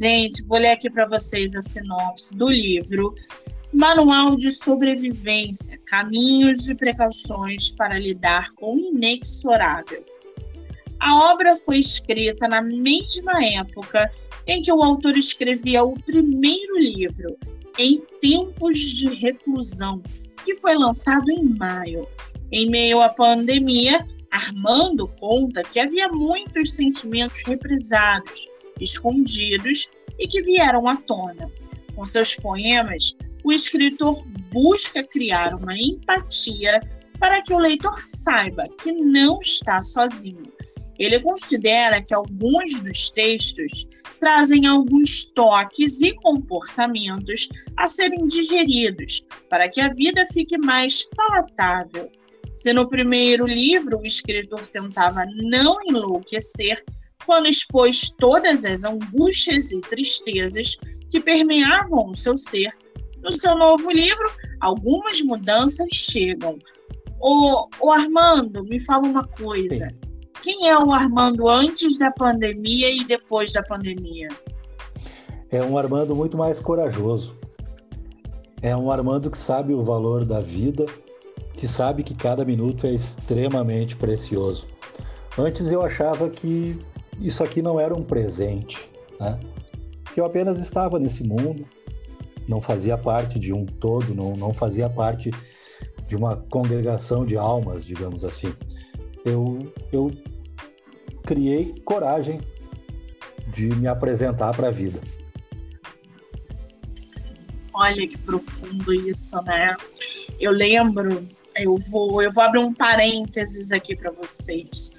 Gente, 0.00 0.46
vou 0.46 0.58
ler 0.58 0.72
aqui 0.72 0.90
para 0.90 1.06
vocês 1.06 1.54
a 1.54 1.62
sinopse 1.62 2.36
do 2.36 2.48
livro 2.48 3.14
Manual 3.72 4.36
de 4.36 4.50
Sobrevivência: 4.50 5.78
Caminhos 5.86 6.68
e 6.68 6.74
Precauções 6.74 7.70
para 7.70 7.98
Lidar 7.98 8.52
com 8.54 8.74
o 8.74 8.78
Inexorável. 8.78 10.09
A 11.00 11.32
obra 11.32 11.56
foi 11.56 11.78
escrita 11.78 12.46
na 12.46 12.60
mesma 12.60 13.42
época 13.42 14.12
em 14.46 14.62
que 14.62 14.70
o 14.70 14.82
autor 14.82 15.16
escrevia 15.16 15.82
o 15.82 15.98
primeiro 15.98 16.78
livro, 16.78 17.38
Em 17.78 18.02
Tempos 18.20 18.78
de 18.78 19.08
Reclusão, 19.08 20.02
que 20.44 20.54
foi 20.56 20.74
lançado 20.74 21.30
em 21.30 21.42
maio. 21.42 22.06
Em 22.52 22.68
meio 22.68 23.00
à 23.00 23.08
pandemia, 23.08 24.06
Armando 24.30 25.08
conta 25.18 25.62
que 25.62 25.80
havia 25.80 26.08
muitos 26.08 26.74
sentimentos 26.74 27.42
represados, 27.46 28.46
escondidos 28.78 29.90
e 30.18 30.28
que 30.28 30.42
vieram 30.42 30.86
à 30.86 30.96
tona. 30.96 31.50
Com 31.94 32.04
seus 32.04 32.36
poemas, 32.36 33.16
o 33.42 33.50
escritor 33.50 34.22
busca 34.52 35.02
criar 35.02 35.54
uma 35.54 35.74
empatia 35.74 36.78
para 37.18 37.42
que 37.42 37.54
o 37.54 37.58
leitor 37.58 37.98
saiba 38.04 38.68
que 38.82 38.92
não 38.92 39.40
está 39.40 39.82
sozinho 39.82 40.59
ele 41.00 41.18
considera 41.18 42.02
que 42.02 42.12
alguns 42.12 42.82
dos 42.82 43.10
textos 43.10 43.88
trazem 44.20 44.66
alguns 44.66 45.30
toques 45.30 46.02
e 46.02 46.14
comportamentos 46.16 47.48
a 47.74 47.88
serem 47.88 48.26
digeridos 48.26 49.26
para 49.48 49.66
que 49.70 49.80
a 49.80 49.88
vida 49.88 50.26
fique 50.30 50.58
mais 50.58 51.08
palatável. 51.16 52.12
Se 52.54 52.74
no 52.74 52.86
primeiro 52.86 53.46
livro 53.46 53.98
o 53.98 54.06
escritor 54.06 54.66
tentava 54.66 55.24
não 55.36 55.78
enlouquecer 55.88 56.84
quando 57.24 57.48
expôs 57.48 58.10
todas 58.18 58.66
as 58.66 58.84
angústias 58.84 59.72
e 59.72 59.80
tristezas 59.80 60.76
que 61.10 61.18
permeavam 61.18 62.10
o 62.10 62.14
seu 62.14 62.36
ser, 62.36 62.76
no 63.22 63.32
seu 63.32 63.56
novo 63.56 63.90
livro, 63.90 64.30
algumas 64.60 65.22
mudanças 65.22 65.88
chegam. 65.92 66.58
O, 67.18 67.68
o 67.80 67.90
Armando, 67.90 68.64
me 68.64 68.78
fala 68.80 69.06
uma 69.06 69.26
coisa. 69.26 69.88
Sim 69.88 70.09
quem 70.42 70.68
é 70.68 70.78
o 70.78 70.92
Armando 70.92 71.48
antes 71.48 71.98
da 71.98 72.10
pandemia 72.10 72.90
e 72.90 73.04
depois 73.04 73.52
da 73.52 73.62
pandemia? 73.62 74.28
É 75.50 75.62
um 75.62 75.76
Armando 75.76 76.14
muito 76.14 76.36
mais 76.36 76.60
corajoso. 76.60 77.34
É 78.62 78.76
um 78.76 78.90
Armando 78.90 79.30
que 79.30 79.38
sabe 79.38 79.72
o 79.72 79.82
valor 79.82 80.24
da 80.24 80.40
vida, 80.40 80.84
que 81.54 81.66
sabe 81.66 82.02
que 82.02 82.14
cada 82.14 82.44
minuto 82.44 82.86
é 82.86 82.90
extremamente 82.90 83.96
precioso. 83.96 84.66
Antes 85.38 85.70
eu 85.70 85.82
achava 85.82 86.28
que 86.28 86.78
isso 87.20 87.42
aqui 87.42 87.62
não 87.62 87.78
era 87.78 87.94
um 87.94 88.02
presente, 88.02 88.88
né? 89.18 89.38
Que 90.12 90.20
eu 90.20 90.24
apenas 90.24 90.58
estava 90.58 90.98
nesse 90.98 91.22
mundo, 91.22 91.64
não 92.48 92.60
fazia 92.60 92.98
parte 92.98 93.38
de 93.38 93.52
um 93.52 93.64
todo, 93.64 94.14
não, 94.14 94.36
não 94.36 94.52
fazia 94.52 94.88
parte 94.88 95.30
de 96.06 96.16
uma 96.16 96.36
congregação 96.36 97.24
de 97.24 97.36
almas, 97.36 97.84
digamos 97.84 98.24
assim. 98.24 98.52
Eu, 99.24 99.72
eu 99.92 100.10
criei 101.24 101.74
coragem 101.84 102.40
de 103.52 103.66
me 103.66 103.86
apresentar 103.86 104.54
para 104.54 104.68
a 104.68 104.70
vida. 104.70 105.00
Olha 107.72 108.06
que 108.06 108.18
profundo 108.18 108.92
isso, 108.92 109.40
né? 109.42 109.76
Eu 110.38 110.52
lembro, 110.52 111.26
eu 111.56 111.76
vou, 111.90 112.22
eu 112.22 112.32
vou 112.32 112.44
abrir 112.44 112.60
um 112.60 112.74
parênteses 112.74 113.72
aqui 113.72 113.96
para 113.96 114.10
vocês. 114.10 114.90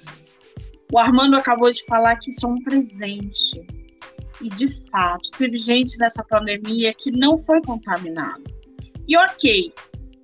O 0.92 0.98
Armando 0.98 1.36
acabou 1.36 1.70
de 1.72 1.84
falar 1.86 2.16
que 2.16 2.30
isso 2.30 2.46
é 2.46 2.48
um 2.50 2.62
presente. 2.62 3.66
E 4.40 4.48
de 4.48 4.68
fato, 4.90 5.30
teve 5.32 5.56
gente 5.56 5.98
nessa 5.98 6.24
pandemia 6.24 6.92
que 6.92 7.10
não 7.10 7.38
foi 7.38 7.62
contaminada. 7.62 8.42
E 9.06 9.16
ok, 9.16 9.72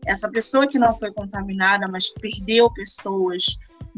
essa 0.07 0.31
pessoa 0.31 0.67
que 0.67 0.79
não 0.79 0.95
foi 0.95 1.13
contaminada, 1.13 1.87
mas 1.89 2.11
perdeu 2.11 2.71
pessoas 2.73 3.45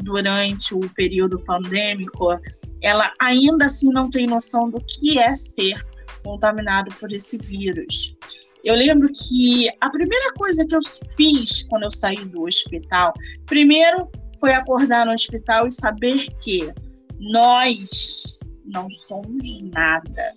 durante 0.01 0.73
o 0.75 0.89
período 0.89 1.39
pandêmico, 1.39 2.39
ela 2.81 3.11
ainda 3.19 3.65
assim 3.65 3.91
não 3.91 4.09
tem 4.09 4.25
noção 4.25 4.69
do 4.69 4.81
que 4.81 5.19
é 5.19 5.35
ser 5.35 5.85
contaminado 6.23 6.93
por 6.95 7.11
esse 7.11 7.37
vírus. 7.37 8.15
Eu 8.63 8.75
lembro 8.75 9.09
que 9.11 9.69
a 9.79 9.89
primeira 9.89 10.33
coisa 10.33 10.65
que 10.65 10.75
eu 10.75 10.79
fiz 11.15 11.63
quando 11.63 11.83
eu 11.83 11.91
saí 11.91 12.23
do 12.25 12.43
hospital, 12.43 13.13
primeiro 13.45 14.07
foi 14.39 14.53
acordar 14.53 15.05
no 15.05 15.13
hospital 15.13 15.67
e 15.67 15.71
saber 15.71 16.27
que 16.41 16.71
nós 17.19 18.39
não 18.65 18.89
somos 18.89 19.61
nada. 19.73 20.35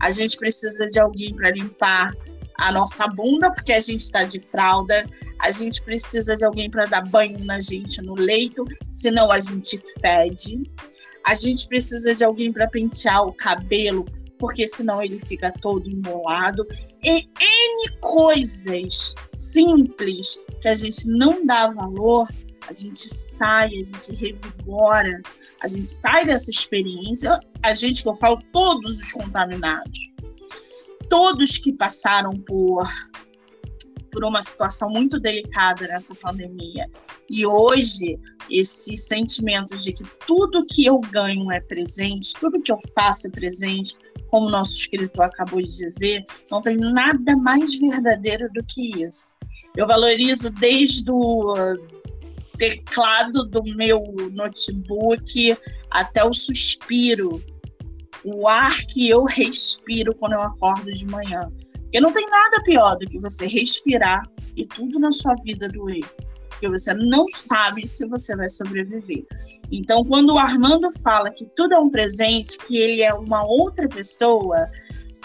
A 0.00 0.10
gente 0.10 0.36
precisa 0.36 0.86
de 0.86 0.98
alguém 0.98 1.34
para 1.34 1.50
limpar 1.50 2.12
a 2.58 2.72
nossa 2.72 3.06
bunda, 3.08 3.50
porque 3.50 3.72
a 3.72 3.80
gente 3.80 4.00
está 4.00 4.24
de 4.24 4.40
fralda. 4.40 5.04
A 5.40 5.50
gente 5.50 5.82
precisa 5.82 6.36
de 6.36 6.44
alguém 6.44 6.70
para 6.70 6.86
dar 6.86 7.06
banho 7.08 7.38
na 7.44 7.60
gente 7.60 8.00
no 8.02 8.14
leito, 8.14 8.64
senão 8.90 9.30
a 9.30 9.40
gente 9.40 9.78
fede. 10.00 10.70
A 11.26 11.34
gente 11.34 11.68
precisa 11.68 12.14
de 12.14 12.24
alguém 12.24 12.52
para 12.52 12.68
pentear 12.68 13.26
o 13.26 13.32
cabelo, 13.32 14.04
porque 14.38 14.66
senão 14.66 15.02
ele 15.02 15.20
fica 15.20 15.52
todo 15.52 15.88
embolado. 15.88 16.66
E 17.02 17.28
N 17.40 17.90
coisas 18.00 19.14
simples 19.34 20.44
que 20.60 20.68
a 20.68 20.74
gente 20.74 21.08
não 21.08 21.46
dá 21.46 21.68
valor, 21.68 22.28
a 22.68 22.72
gente 22.72 23.08
sai, 23.08 23.68
a 23.68 23.82
gente 23.82 24.14
revigora, 24.14 25.20
a 25.62 25.68
gente 25.68 25.88
sai 25.88 26.26
dessa 26.26 26.50
experiência. 26.50 27.38
A 27.62 27.74
gente 27.74 28.02
que 28.02 28.08
eu 28.08 28.14
falo, 28.14 28.38
todos 28.52 29.00
os 29.00 29.12
contaminados, 29.12 30.11
todos 31.12 31.58
que 31.58 31.74
passaram 31.74 32.30
por 32.30 32.88
por 34.10 34.24
uma 34.24 34.42
situação 34.42 34.90
muito 34.90 35.18
delicada 35.18 35.88
nessa 35.88 36.14
pandemia. 36.14 36.86
E 37.30 37.46
hoje, 37.46 38.18
esse 38.50 38.94
sentimento 38.94 39.74
de 39.74 39.94
que 39.94 40.04
tudo 40.26 40.66
que 40.66 40.84
eu 40.84 41.00
ganho 41.00 41.50
é 41.50 41.60
presente, 41.60 42.34
tudo 42.38 42.60
que 42.60 42.70
eu 42.70 42.76
faço 42.94 43.28
é 43.28 43.30
presente, 43.30 43.96
como 44.30 44.48
o 44.48 44.50
nosso 44.50 44.74
escritor 44.74 45.24
acabou 45.24 45.62
de 45.62 45.68
dizer, 45.68 46.26
não 46.50 46.60
tem 46.60 46.76
nada 46.76 47.34
mais 47.38 47.74
verdadeiro 47.78 48.50
do 48.52 48.62
que 48.64 49.02
isso. 49.02 49.34
Eu 49.74 49.86
valorizo 49.86 50.50
desde 50.50 51.10
o 51.10 51.54
teclado 52.58 53.46
do 53.46 53.62
meu 53.62 54.04
notebook 54.30 55.56
até 55.90 56.22
o 56.22 56.34
suspiro, 56.34 57.42
o 58.24 58.48
ar 58.48 58.76
que 58.86 59.08
eu 59.08 59.24
respiro 59.24 60.14
quando 60.14 60.34
eu 60.34 60.42
acordo 60.42 60.92
de 60.92 61.06
manhã. 61.06 61.40
Porque 61.72 62.00
não 62.00 62.12
tem 62.12 62.28
nada 62.30 62.62
pior 62.62 62.96
do 62.96 63.06
que 63.06 63.18
você 63.18 63.46
respirar 63.46 64.22
e 64.56 64.66
tudo 64.66 64.98
na 64.98 65.12
sua 65.12 65.34
vida 65.44 65.68
doer. 65.68 66.04
Porque 66.48 66.68
você 66.68 66.94
não 66.94 67.28
sabe 67.28 67.86
se 67.86 68.08
você 68.08 68.34
vai 68.36 68.48
sobreviver. 68.48 69.26
Então, 69.70 70.04
quando 70.04 70.34
o 70.34 70.38
Armando 70.38 70.90
fala 71.02 71.30
que 71.30 71.46
tudo 71.56 71.74
é 71.74 71.78
um 71.78 71.90
presente, 71.90 72.58
que 72.58 72.76
ele 72.76 73.02
é 73.02 73.12
uma 73.12 73.44
outra 73.44 73.88
pessoa, 73.88 74.56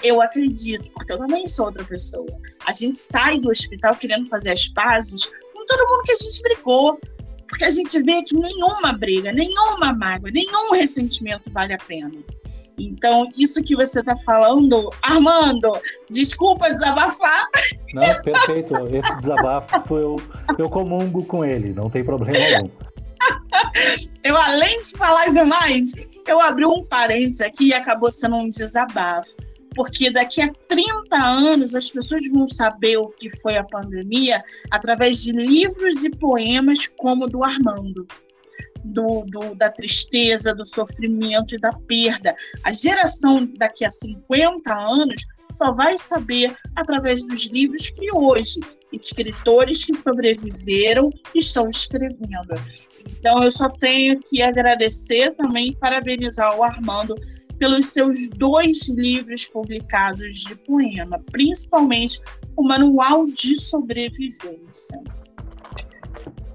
eu 0.04 0.22
acredito, 0.22 0.90
porque 0.92 1.14
eu 1.14 1.18
também 1.18 1.48
sou 1.48 1.68
outra 1.68 1.84
pessoa. 1.84 2.28
A 2.66 2.72
gente 2.72 2.98
sai 2.98 3.40
do 3.40 3.50
hospital 3.50 3.96
querendo 3.96 4.26
fazer 4.28 4.52
as 4.52 4.68
pazes 4.70 5.26
com 5.26 5.66
todo 5.66 5.88
mundo 5.90 6.04
que 6.04 6.12
a 6.12 6.16
gente 6.16 6.42
brigou. 6.42 7.00
Porque 7.48 7.64
a 7.64 7.70
gente 7.70 8.02
vê 8.04 8.22
que 8.24 8.36
nenhuma 8.36 8.92
briga, 8.94 9.32
nenhuma 9.32 9.94
mágoa, 9.94 10.30
nenhum 10.32 10.72
ressentimento 10.74 11.50
vale 11.52 11.74
a 11.74 11.78
pena. 11.78 12.12
Então, 12.78 13.28
isso 13.36 13.64
que 13.64 13.76
você 13.76 14.02
está 14.02 14.16
falando, 14.16 14.92
Armando, 15.02 15.72
desculpa 16.10 16.70
desabafar. 16.70 17.48
Não, 17.94 18.22
perfeito. 18.22 18.76
Esse 18.96 19.18
desabafo 19.18 19.98
eu, 19.98 20.22
eu 20.60 20.70
comungo 20.70 21.26
com 21.26 21.44
ele, 21.44 21.74
não 21.74 21.90
tem 21.90 22.04
problema 22.04 22.38
nenhum. 22.38 22.70
eu, 24.24 24.38
além 24.38 24.80
de 24.80 24.92
falar 24.92 25.34
demais, 25.34 25.92
eu 26.28 26.40
abri 26.40 26.66
um 26.66 26.84
parênteses 26.84 27.42
aqui 27.42 27.70
e 27.70 27.74
acabou 27.74 28.12
sendo 28.12 28.36
um 28.36 28.50
desabafo. 28.50 29.34
Porque 29.76 30.12
daqui 30.12 30.42
a 30.42 30.52
30 30.68 31.16
anos 31.16 31.76
as 31.76 31.90
pessoas 31.90 32.28
vão 32.32 32.48
saber 32.48 32.98
o 32.98 33.10
que 33.10 33.30
foi 33.38 33.58
a 33.58 33.64
pandemia 33.64 34.44
através 34.72 35.24
de 35.24 35.32
livros 35.32 36.04
e 36.04 36.10
poemas 36.10 36.88
como 36.88 37.26
o 37.26 37.28
do 37.28 37.44
Armando. 37.44 38.08
Do, 38.88 39.26
do, 39.28 39.54
da 39.56 39.70
tristeza, 39.70 40.56
do 40.56 40.66
sofrimento 40.66 41.56
e 41.56 41.60
da 41.60 41.72
perda. 41.72 42.36
A 42.64 42.72
geração 42.72 43.48
daqui 43.58 43.86
a 43.86 43.90
50 43.90 44.74
anos 44.74 45.22
só 45.52 45.72
vai 45.72 45.98
saber 45.98 46.56
através 46.76 47.26
dos 47.26 47.46
livros 47.46 47.90
que 47.90 48.12
hoje 48.12 48.60
escritores 48.92 49.86
que 49.86 49.96
sobreviveram 49.96 51.10
estão 51.36 51.70
escrevendo. 51.70 52.56
Então, 53.06 53.44
eu 53.44 53.52
só 53.52 53.70
tenho 53.70 54.20
que 54.22 54.42
agradecer 54.42 55.34
também 55.36 55.70
e 55.70 55.76
parabenizar 55.76 56.58
o 56.58 56.64
Armando 56.64 57.16
pelos 57.58 57.88
seus 57.88 58.30
dois 58.30 58.88
livros 58.88 59.46
publicados 59.46 60.42
de 60.42 60.56
poema, 60.56 61.24
principalmente 61.32 62.22
o 62.56 62.64
Manual 62.64 63.26
de 63.26 63.60
Sobrevivência. 63.60 65.02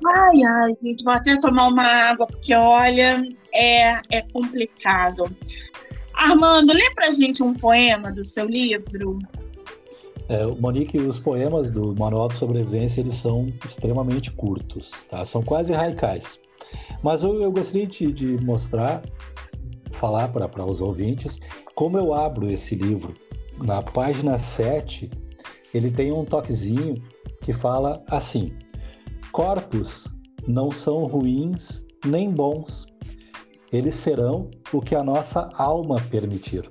Ai, 0.07 0.43
ai, 0.43 0.73
gente, 0.83 1.05
vou 1.05 1.13
até 1.13 1.39
tomar 1.39 1.69
uma 1.69 1.85
água, 1.85 2.27
porque 2.27 2.55
olha, 2.55 3.23
é, 3.55 4.01
é 4.11 4.23
complicado. 4.33 5.25
Armando, 6.13 6.73
lê 6.73 6.91
pra 6.95 7.11
gente 7.13 7.43
um 7.43 7.55
poema 7.55 8.11
do 8.11 8.25
seu 8.25 8.47
livro. 8.47 9.19
É, 10.29 10.47
Monique, 10.47 10.99
os 10.99 11.19
poemas 11.19 11.71
do 11.71 11.95
Manual 11.95 12.29
de 12.29 12.37
Sobrevivência 12.37 13.01
eles 13.01 13.15
são 13.15 13.53
extremamente 13.65 14.31
curtos, 14.31 14.91
tá? 15.11 15.25
São 15.25 15.43
quase 15.43 15.73
raicais. 15.73 16.39
Mas 17.03 17.23
eu, 17.23 17.41
eu 17.41 17.51
gostaria 17.51 17.87
de, 17.87 18.13
de 18.13 18.45
mostrar, 18.45 19.03
falar 19.93 20.29
para 20.29 20.65
os 20.65 20.81
ouvintes, 20.81 21.39
como 21.75 21.99
eu 21.99 22.15
abro 22.15 22.51
esse 22.51 22.75
livro. 22.75 23.15
Na 23.59 23.83
página 23.83 24.39
7, 24.39 25.11
ele 25.75 25.91
tem 25.91 26.13
um 26.13 26.25
toquezinho 26.25 27.03
que 27.43 27.53
fala 27.53 28.03
assim: 28.09 28.57
Corpos 29.33 30.07
não 30.47 30.71
são 30.71 31.07
ruins 31.07 31.83
nem 32.05 32.31
bons, 32.31 32.87
eles 33.73 33.95
serão 33.95 34.51
o 34.71 34.81
que 34.83 34.95
a 34.95 35.03
nossa 35.03 35.49
alma 35.55 35.99
permitir. 36.11 36.71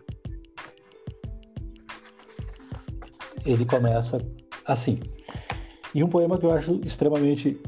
Ele 3.44 3.66
começa 3.66 4.20
assim. 4.68 5.00
E 5.96 6.04
um 6.04 6.08
poema 6.08 6.38
que 6.38 6.46
eu 6.46 6.52
acho 6.52 6.80
extremamente 6.86 7.60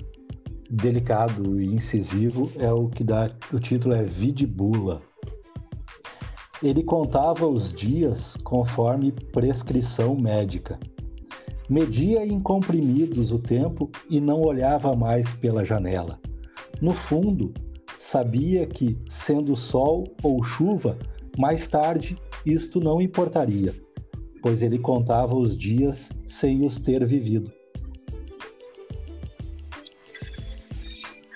delicado 0.69 1.59
e 1.59 1.73
incisivo 1.73 2.51
é 2.57 2.71
o 2.71 2.87
que 2.87 3.03
dá 3.03 3.31
o 3.51 3.59
título 3.59 3.95
é 3.95 4.03
Vidibula. 4.03 5.01
Ele 6.61 6.83
contava 6.83 7.47
os 7.47 7.73
dias 7.73 8.37
conforme 8.43 9.11
prescrição 9.11 10.15
médica. 10.15 10.79
Media 11.69 12.25
em 12.25 12.39
comprimidos 12.39 13.31
o 13.31 13.39
tempo 13.39 13.89
e 14.09 14.19
não 14.19 14.41
olhava 14.41 14.95
mais 14.95 15.33
pela 15.33 15.63
janela. 15.63 16.19
No 16.81 16.93
fundo, 16.93 17.53
sabia 17.97 18.67
que, 18.67 18.97
sendo 19.07 19.55
sol 19.55 20.03
ou 20.21 20.43
chuva, 20.43 20.97
mais 21.37 21.67
tarde 21.67 22.17
isto 22.45 22.79
não 22.79 23.01
importaria, 23.01 23.73
pois 24.41 24.61
ele 24.61 24.77
contava 24.77 25.35
os 25.35 25.57
dias 25.57 26.09
sem 26.27 26.65
os 26.65 26.79
ter 26.79 27.05
vivido. 27.05 27.51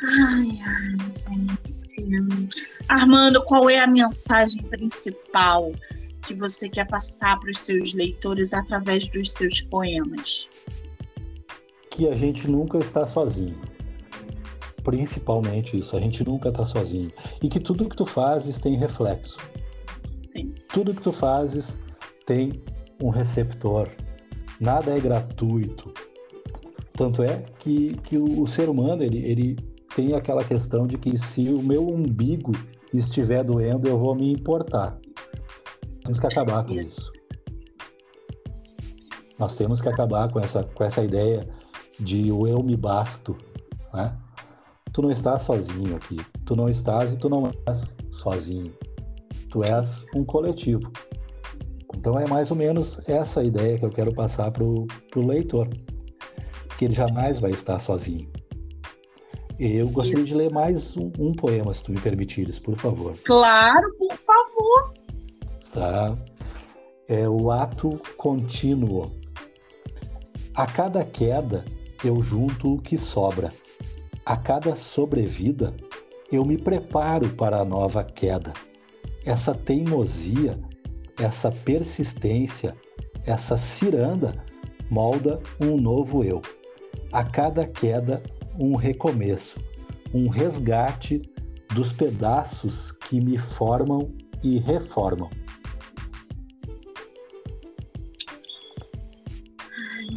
Ai, 0.03 0.59
ai, 0.65 1.11
gente. 1.11 2.67
Armando, 2.89 3.43
qual 3.45 3.69
é 3.69 3.79
a 3.79 3.87
mensagem 3.87 4.63
principal 4.63 5.71
que 6.27 6.35
você 6.35 6.67
quer 6.67 6.85
passar 6.87 7.39
para 7.39 7.49
os 7.49 7.59
seus 7.59 7.93
leitores 7.93 8.53
através 8.53 9.07
dos 9.07 9.31
seus 9.31 9.61
poemas? 9.61 10.49
Que 11.89 12.09
a 12.09 12.15
gente 12.15 12.47
nunca 12.49 12.77
está 12.77 13.05
sozinho. 13.05 13.57
principalmente 14.83 15.77
isso. 15.77 15.97
A 15.97 15.99
gente 15.99 16.23
nunca 16.23 16.49
está 16.49 16.65
sozinho. 16.65 17.11
E 17.41 17.49
que 17.49 17.59
tudo 17.59 17.89
que 17.89 17.95
tu 17.95 18.05
fazes 18.05 18.57
tem 18.57 18.77
reflexo. 18.77 19.37
Sim. 20.31 20.53
Tudo 20.69 20.93
que 20.93 21.01
tu 21.01 21.11
fazes 21.11 21.75
tem 22.25 22.61
um 23.01 23.09
receptor. 23.09 23.89
Nada 24.61 24.95
é 24.95 24.99
gratuito. 24.99 25.91
Tanto 26.93 27.21
é 27.21 27.43
que, 27.59 27.97
que 28.03 28.17
o, 28.17 28.43
o 28.43 28.47
ser 28.47 28.69
humano 28.69 29.03
ele, 29.03 29.25
ele 29.25 29.55
tem 29.93 30.13
aquela 30.13 30.43
questão 30.43 30.87
de 30.87 30.97
que 30.97 31.17
se 31.17 31.49
o 31.49 31.61
meu 31.61 31.85
umbigo 31.87 32.53
estiver 32.93 33.43
doendo, 33.43 33.87
eu 33.87 33.97
vou 33.97 34.15
me 34.15 34.31
importar. 34.31 34.97
Temos 36.08 36.22
que 36.22 36.28
acabar 36.28 36.65
com 36.65 36.74
isso. 36.76 37.12
Nós 39.38 39.58
temos 39.58 39.82
que 39.82 39.89
acabar 39.89 40.32
com 40.32 40.39
essa, 40.39 40.63
com 40.63 40.82
essa 40.82 41.04
ideia 41.04 41.46
de 42.00 42.32
o 42.32 42.48
eu 42.48 42.63
me 42.63 42.78
basto. 42.78 43.36
Né? 43.93 44.17
Tu 44.93 45.02
não 45.02 45.12
estás 45.12 45.41
sozinho 45.41 45.98
aqui. 45.98 46.15
Tu 46.46 46.56
não 46.56 46.70
estás 46.70 47.12
e 47.12 47.17
tu 47.17 47.28
não 47.28 47.52
és 47.67 47.93
sozinho. 48.10 48.74
Tu 49.50 49.65
és 49.65 50.06
um 50.15 50.24
coletivo. 50.24 50.89
Então 51.93 52.17
é 52.17 52.26
mais 52.26 52.52
ou 52.52 52.56
menos 52.56 53.02
essa 53.06 53.43
ideia 53.43 53.78
que 53.78 53.84
eu 53.84 53.89
quero 53.89 54.13
passar 54.13 54.50
para 54.50 54.63
o 54.63 54.88
leitor. 55.17 55.67
Que 56.78 56.86
ele 56.86 56.93
jamais 56.93 57.38
vai 57.38 57.52
estar 57.52 57.80
sozinho. 57.80 58.32
Eu 59.60 59.89
gostaria 59.89 60.24
de 60.24 60.34
ler 60.34 60.54
mais 60.54 60.96
um, 60.96 61.12
um, 61.20 61.34
poema, 61.34 61.74
se 61.74 61.84
tu 61.84 61.91
me 61.91 62.00
permitires, 62.00 62.60
por 62.60 62.78
favor. 62.78 63.13
Claro, 63.26 63.93
por 63.98 64.13
favor. 64.13 64.93
Tá. 65.73 66.17
É 67.08 67.27
o 67.27 67.51
ato 67.51 67.99
contínuo. 68.17 69.12
A 70.53 70.65
cada 70.65 71.06
queda, 71.06 71.63
eu 72.03 72.21
junto 72.21 72.73
o 72.73 72.82
que 72.82 72.97
sobra. 72.97 73.51
A 74.25 74.36
cada 74.36 74.75
sobrevida, 74.75 75.73
eu 76.32 76.43
me 76.43 76.58
preparo 76.58 77.30
para 77.30 77.58
a 77.58 77.65
nova 77.65 78.03
queda. 78.03 78.53
Essa 79.25 79.53
teimosia, 79.53 80.60
essa 81.17 81.51
persistência, 81.51 82.75
essa 83.25 83.58
ciranda 83.58 84.34
molda 84.89 85.39
um 85.62 85.77
novo 85.77 86.23
eu. 86.23 86.41
A 87.12 87.23
cada 87.23 87.65
queda, 87.65 88.21
um 88.60 88.75
recomeço, 88.75 89.60
um 90.13 90.27
resgate 90.27 91.21
dos 91.73 91.91
pedaços 91.91 92.91
que 92.91 93.21
me 93.21 93.38
formam 93.38 94.12
e 94.43 94.58
reformam. 94.60 95.30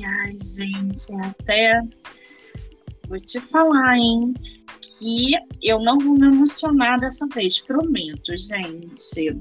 Ai, 0.04 0.36
gente, 0.38 1.14
até 1.22 1.80
vou 3.08 3.18
te 3.18 3.40
falar, 3.40 3.96
hein, 3.96 4.34
que 4.80 5.32
eu 5.62 5.80
não 5.80 5.98
vou 5.98 6.14
me 6.14 6.26
emocionar 6.26 7.00
dessa 7.00 7.26
vez, 7.28 7.60
prometo, 7.60 8.36
gente. 8.36 9.36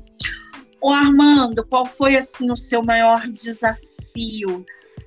Ô 0.82 0.90
Armando, 0.90 1.66
qual 1.66 1.86
foi 1.86 2.16
assim 2.16 2.50
o 2.52 2.56
seu 2.56 2.82
maior 2.82 3.22
desafio 3.28 4.66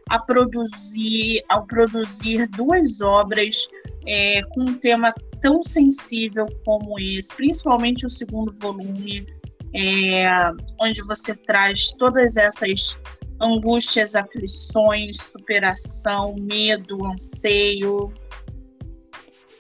a 0.09 0.19
produzir, 0.19 1.43
ao 1.49 1.67
produzir 1.67 2.49
duas 2.51 3.01
obras 3.01 3.69
é, 4.07 4.43
com 4.51 4.63
um 4.63 4.75
tema 4.75 5.13
tão 5.41 5.63
sensível 5.63 6.47
como 6.65 6.99
esse, 7.01 7.35
principalmente 7.35 8.05
o 8.05 8.11
segundo 8.11 8.53
volume, 8.53 9.27
é, 9.75 10.29
onde 10.81 11.03
você 11.03 11.35
traz 11.35 11.93
todas 11.93 12.37
essas 12.37 13.01
angústias, 13.43 14.15
aflições, 14.15 15.17
superação, 15.21 16.35
medo, 16.41 17.05
anseio. 17.07 18.13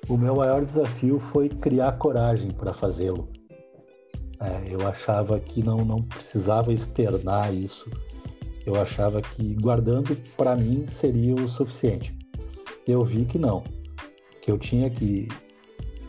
O 0.08 0.16
meu 0.16 0.36
maior 0.36 0.64
desafio 0.64 1.18
foi 1.32 1.48
criar 1.48 1.92
coragem 1.92 2.50
para 2.50 2.72
fazê-lo. 2.72 3.28
É, 4.40 4.72
eu 4.72 4.86
achava 4.86 5.38
que 5.38 5.62
não, 5.62 5.78
não 5.78 6.02
precisava 6.02 6.72
externar 6.72 7.52
isso. 7.54 7.90
Eu 8.64 8.80
achava 8.80 9.20
que 9.20 9.54
guardando 9.54 10.16
para 10.36 10.54
mim 10.56 10.86
seria 10.88 11.34
o 11.34 11.48
suficiente. 11.48 12.16
Eu 12.86 13.04
vi 13.04 13.24
que 13.24 13.38
não 13.38 13.62
que 14.42 14.50
eu 14.50 14.58
tinha 14.58 14.90
que 14.90 15.28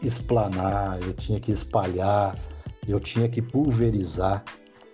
explanar, 0.02 1.02
eu 1.04 1.14
tinha 1.14 1.40
que 1.40 1.52
espalhar, 1.52 2.36
eu 2.88 3.00
tinha 3.00 3.30
que 3.30 3.42
pulverizar 3.42 4.44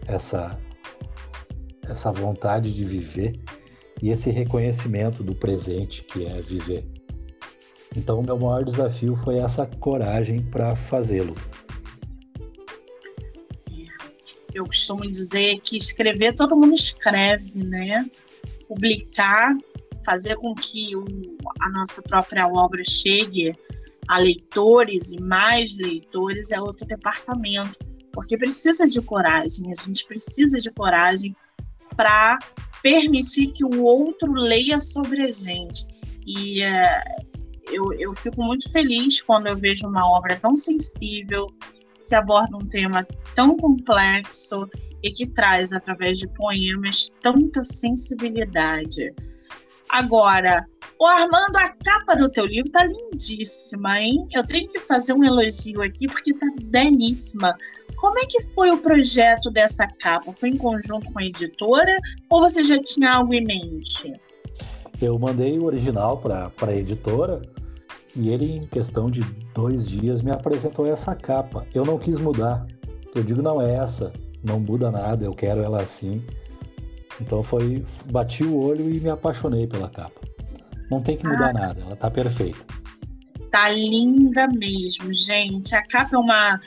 essa 0.06 0.60
essa 1.90 2.12
vontade 2.12 2.74
de 2.74 2.84
viver 2.84 3.40
e 4.02 4.10
esse 4.10 4.30
reconhecimento 4.30 5.24
do 5.24 5.36
presente 5.36 6.04
que 6.04 6.26
é 6.26 6.42
viver. 6.42 6.86
Então, 7.96 8.22
meu 8.22 8.38
maior 8.38 8.64
desafio 8.64 9.16
foi 9.24 9.38
essa 9.38 9.66
coragem 9.66 10.42
para 10.44 10.76
fazê-lo. 10.76 11.36
Eu 14.54 14.66
costumo 14.66 15.02
dizer 15.02 15.60
que 15.62 15.78
escrever 15.78 16.34
todo 16.36 16.56
mundo 16.56 16.74
escreve, 16.74 17.64
né? 17.64 18.10
Publicar 18.68 19.56
fazer 20.06 20.36
com 20.38 20.56
que 20.56 20.96
o, 20.96 21.06
a 21.60 21.70
nossa 21.70 22.02
própria 22.02 22.48
obra 22.48 22.82
chegue 22.84 23.56
a 24.08 24.18
leitores 24.18 25.12
e 25.12 25.22
mais 25.22 25.78
leitores 25.78 26.52
é 26.52 26.60
outro 26.60 26.86
departamento, 26.88 27.78
porque 28.12 28.36
precisa 28.36 28.90
de 28.90 29.00
coragem, 29.02 29.70
a 29.70 29.80
gente 29.80 30.04
precisa 30.08 30.60
de 30.60 30.72
coragem 30.72 31.36
para 31.96 32.38
permitir 32.82 33.48
que 33.48 33.64
o 33.64 33.84
outro 33.84 34.32
leia 34.32 34.80
sobre 34.80 35.24
a 35.24 35.32
gente. 35.32 35.86
E 36.26 36.62
é, 36.62 37.04
eu, 37.72 37.94
eu 37.94 38.14
fico 38.14 38.42
muito 38.44 38.72
feliz 38.72 39.22
quando 39.22 39.48
eu 39.48 39.58
vejo 39.58 39.88
uma 39.88 40.08
obra 40.10 40.36
tão 40.36 40.56
sensível, 40.56 41.48
que 42.08 42.16
aborda 42.16 42.58
um 42.58 42.68
tema 42.68 43.06
tão 43.36 43.56
complexo 43.56 44.68
e 45.04 45.12
que 45.12 45.28
traz, 45.28 45.72
através 45.72 46.18
de 46.20 46.28
poemas, 46.34 47.16
tanta 47.22 47.64
sensibilidade. 47.64 49.14
Agora, 49.90 50.66
o 51.00 51.06
Armando, 51.06 51.56
a 51.56 51.70
capa 51.70 52.16
do 52.16 52.30
teu 52.30 52.46
livro 52.46 52.72
tá 52.72 52.84
lindíssima, 52.84 54.00
hein? 54.00 54.28
Eu 54.32 54.46
tenho 54.46 54.70
que 54.70 54.80
fazer 54.80 55.14
um 55.14 55.24
elogio 55.24 55.82
aqui 55.82 56.08
porque 56.08 56.34
tá 56.34 56.48
belíssima. 56.62 57.56
Como 58.00 58.18
é 58.18 58.26
que 58.26 58.42
foi 58.42 58.72
o 58.72 58.78
projeto 58.78 59.52
dessa 59.52 59.86
capa? 59.86 60.32
Foi 60.32 60.50
em 60.50 60.58
conjunto 60.58 61.12
com 61.12 61.20
a 61.20 61.24
editora 61.24 61.98
ou 62.30 62.40
você 62.40 62.64
já 62.64 62.82
tinha 62.82 63.12
algo 63.12 63.34
em 63.34 63.44
mente? 63.44 64.14
Eu 65.02 65.20
mandei 65.20 65.60
o 65.60 65.66
original 65.66 66.18
para 66.18 66.52
a 66.62 66.76
editora 66.76 67.42
e 68.16 68.30
ele, 68.30 68.58
em 68.58 68.62
questão 68.62 69.12
de 69.12 69.20
dois 69.54 69.88
dias, 69.88 70.22
me 70.22 70.32
apresentou 70.32 70.86
essa 70.86 71.14
capa. 71.14 71.68
Eu 71.74 71.84
não 71.86 71.98
quis 71.98 72.20
mudar. 72.20 72.66
Eu 73.14 73.22
digo, 73.22 73.42
não 73.42 73.62
é 73.62 73.76
essa, 73.76 74.14
não 74.44 74.60
muda 74.60 74.90
nada, 74.90 75.26
eu 75.26 75.34
quero 75.34 75.62
ela 75.62 75.82
assim. 75.82 76.24
Então 77.20 77.44
foi, 77.44 77.84
bati 78.12 78.44
o 78.44 78.64
olho 78.64 78.90
e 78.90 79.00
me 79.02 79.10
apaixonei 79.10 79.68
pela 79.68 79.90
capa. 79.90 80.22
Não 80.90 81.02
tem 81.02 81.18
que 81.18 81.28
mudar 81.28 81.50
ah, 81.50 81.54
nada, 81.54 81.82
ela 81.82 81.96
tá 81.98 82.10
perfeita. 82.10 82.60
Tá 83.52 83.70
linda 83.70 84.48
mesmo, 84.48 85.14
gente. 85.14 85.76
A 85.76 85.86
capa 85.86 86.16
é 86.16 86.20
uma 86.20 86.60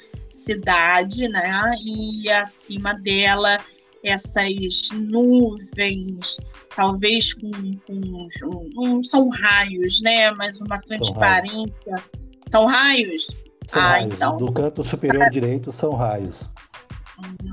cidade, 0.45 1.29
né? 1.29 1.73
E 1.85 2.31
acima 2.31 2.95
dela 2.95 3.59
essas 4.03 4.91
nuvens, 4.93 6.37
talvez 6.75 7.35
com, 7.35 7.51
com 7.87 9.03
são 9.03 9.29
raios, 9.29 10.01
né? 10.03 10.31
Mas 10.33 10.61
uma 10.61 10.81
transparência. 10.81 11.95
São 12.51 12.67
raios? 12.67 13.27
São 13.27 13.37
raios? 13.37 13.37
São 13.69 13.83
ah, 13.83 13.89
raios. 13.89 14.15
então. 14.15 14.37
Do 14.37 14.53
canto 14.53 14.83
superior 14.85 15.31
direito 15.31 15.71
são 15.71 15.93
raios. 15.93 16.51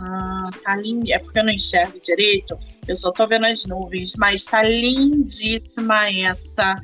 Ah, 0.01 0.49
tá 0.63 0.75
lindo. 0.75 1.11
É 1.11 1.19
porque 1.19 1.39
eu 1.39 1.43
não 1.43 1.53
enxergo 1.53 1.99
direito. 2.01 2.57
Eu 2.87 2.95
só 2.95 3.11
tô 3.11 3.27
vendo 3.27 3.45
as 3.45 3.65
nuvens, 3.67 4.13
mas 4.17 4.45
tá 4.45 4.63
lindíssima 4.63 6.09
essa 6.09 6.75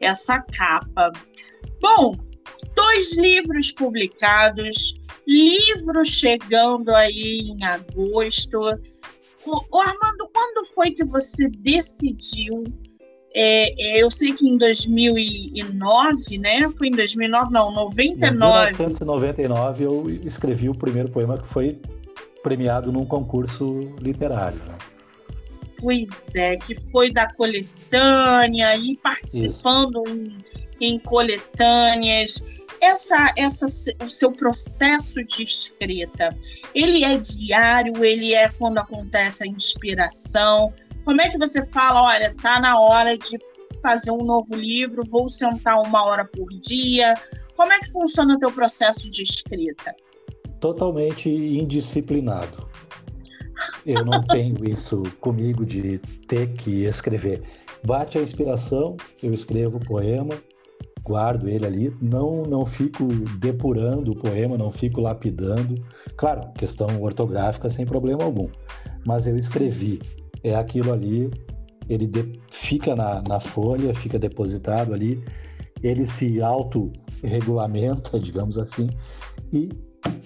essa 0.00 0.40
capa. 0.40 1.12
Bom, 1.80 2.16
dois 2.74 3.16
livros 3.16 3.70
publicados, 3.70 4.94
livro 5.26 6.04
chegando 6.04 6.94
aí 6.94 7.50
em 7.50 7.64
agosto. 7.64 8.58
O, 9.44 9.80
Armando, 9.80 10.28
quando 10.32 10.66
foi 10.66 10.92
que 10.92 11.04
você 11.04 11.48
decidiu? 11.48 12.64
É, 13.34 13.98
é, 13.98 14.02
eu 14.02 14.10
sei 14.10 14.34
que 14.34 14.46
em 14.46 14.58
2009, 14.58 16.38
né? 16.38 16.70
Foi 16.76 16.88
em 16.88 16.92
2009, 16.92 17.50
não, 17.50 17.72
99. 17.72 18.70
Em 18.70 18.76
1999 18.76 19.84
eu 19.84 20.10
escrevi 20.26 20.68
o 20.68 20.74
primeiro 20.74 21.10
poema 21.10 21.38
que 21.38 21.48
foi 21.48 21.80
premiado 22.42 22.92
num 22.92 23.06
concurso 23.06 23.94
literário. 24.00 24.58
Né? 24.58 24.76
Pois 25.78 26.34
é, 26.34 26.56
que 26.56 26.74
foi 26.90 27.12
da 27.12 27.32
coletânea 27.32 28.76
e 28.76 28.96
participando 28.98 30.02
em, 30.06 30.36
em, 30.80 30.98
coletâneas. 30.98 32.46
Essa, 32.82 33.32
essa, 33.38 33.66
o 34.04 34.10
seu 34.10 34.32
processo 34.32 35.22
de 35.22 35.44
escrita, 35.44 36.36
ele 36.74 37.04
é 37.04 37.16
diário, 37.16 38.04
ele 38.04 38.34
é 38.34 38.48
quando 38.48 38.78
acontece 38.78 39.44
a 39.44 39.46
inspiração. 39.46 40.74
Como 41.04 41.20
é 41.20 41.28
que 41.28 41.38
você 41.38 41.64
fala, 41.70 42.02
olha, 42.02 42.34
tá 42.42 42.58
na 42.58 42.80
hora 42.80 43.16
de 43.16 43.38
fazer 43.80 44.10
um 44.10 44.24
novo 44.24 44.56
livro, 44.56 45.04
vou 45.04 45.28
sentar 45.28 45.80
uma 45.80 46.04
hora 46.04 46.24
por 46.24 46.48
dia. 46.48 47.14
Como 47.54 47.72
é 47.72 47.78
que 47.78 47.92
funciona 47.92 48.34
o 48.34 48.38
teu 48.38 48.50
processo 48.50 49.08
de 49.08 49.22
escrita? 49.22 49.94
Totalmente 50.58 51.28
indisciplinado. 51.28 52.68
Eu 53.86 54.04
não 54.04 54.24
tenho 54.24 54.56
isso 54.68 55.04
comigo 55.20 55.64
de 55.64 55.98
ter 56.26 56.52
que 56.54 56.84
escrever. 56.84 57.44
Bate 57.84 58.18
a 58.18 58.22
inspiração, 58.22 58.96
eu 59.22 59.32
escrevo 59.32 59.76
o 59.76 59.84
poema, 59.84 60.34
guardo 61.02 61.48
ele 61.48 61.66
ali, 61.66 61.96
não 62.00 62.42
não 62.42 62.64
fico 62.64 63.04
depurando 63.38 64.12
o 64.12 64.16
poema, 64.16 64.56
não 64.56 64.70
fico 64.70 65.00
lapidando. 65.00 65.74
Claro, 66.16 66.50
questão 66.52 67.02
ortográfica 67.02 67.68
sem 67.68 67.84
problema 67.84 68.24
algum, 68.24 68.48
mas 69.06 69.26
eu 69.26 69.36
escrevi. 69.36 70.00
É 70.44 70.54
aquilo 70.54 70.92
ali, 70.92 71.30
ele 71.88 72.06
de, 72.06 72.40
fica 72.50 72.94
na, 72.94 73.22
na 73.22 73.40
folha, 73.40 73.94
fica 73.94 74.18
depositado 74.18 74.92
ali, 74.92 75.22
ele 75.82 76.06
se 76.06 76.40
auto-regulamenta, 76.40 78.18
digamos 78.20 78.58
assim, 78.58 78.88
e 79.52 79.68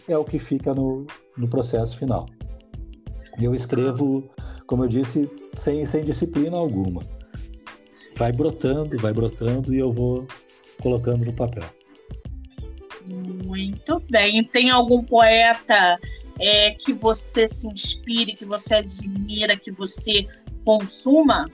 é 0.09 0.17
o 0.17 0.25
que 0.25 0.39
fica 0.39 0.75
no, 0.75 1.07
no 1.37 1.49
processo 1.49 1.99
final. 1.99 2.27
Eu 3.39 3.55
escrevo, 3.55 4.25
como 4.67 4.85
eu 4.85 4.89
disse, 4.89 5.31
sem, 5.55 5.85
sem 5.85 6.03
disciplina 6.03 6.57
alguma. 6.57 7.01
Vai 8.17 8.33
brotando, 8.33 8.97
vai 8.97 9.13
brotando 9.13 9.75
e 9.75 9.79
eu 9.79 9.93
vou 9.93 10.27
colocando 10.83 11.25
no 11.25 11.33
papel. 11.33 11.65
Muito 13.45 14.01
bem. 14.11 14.43
Tem 14.45 14.71
algum 14.71 15.03
poeta 15.03 15.99
é, 16.39 16.71
que 16.73 16.93
você 16.93 17.47
se 17.47 17.67
inspire, 17.69 18.35
que 18.35 18.45
você 18.45 18.77
admira, 18.77 19.57
que 19.57 19.71
você 19.71 20.27
consuma? 20.65 21.47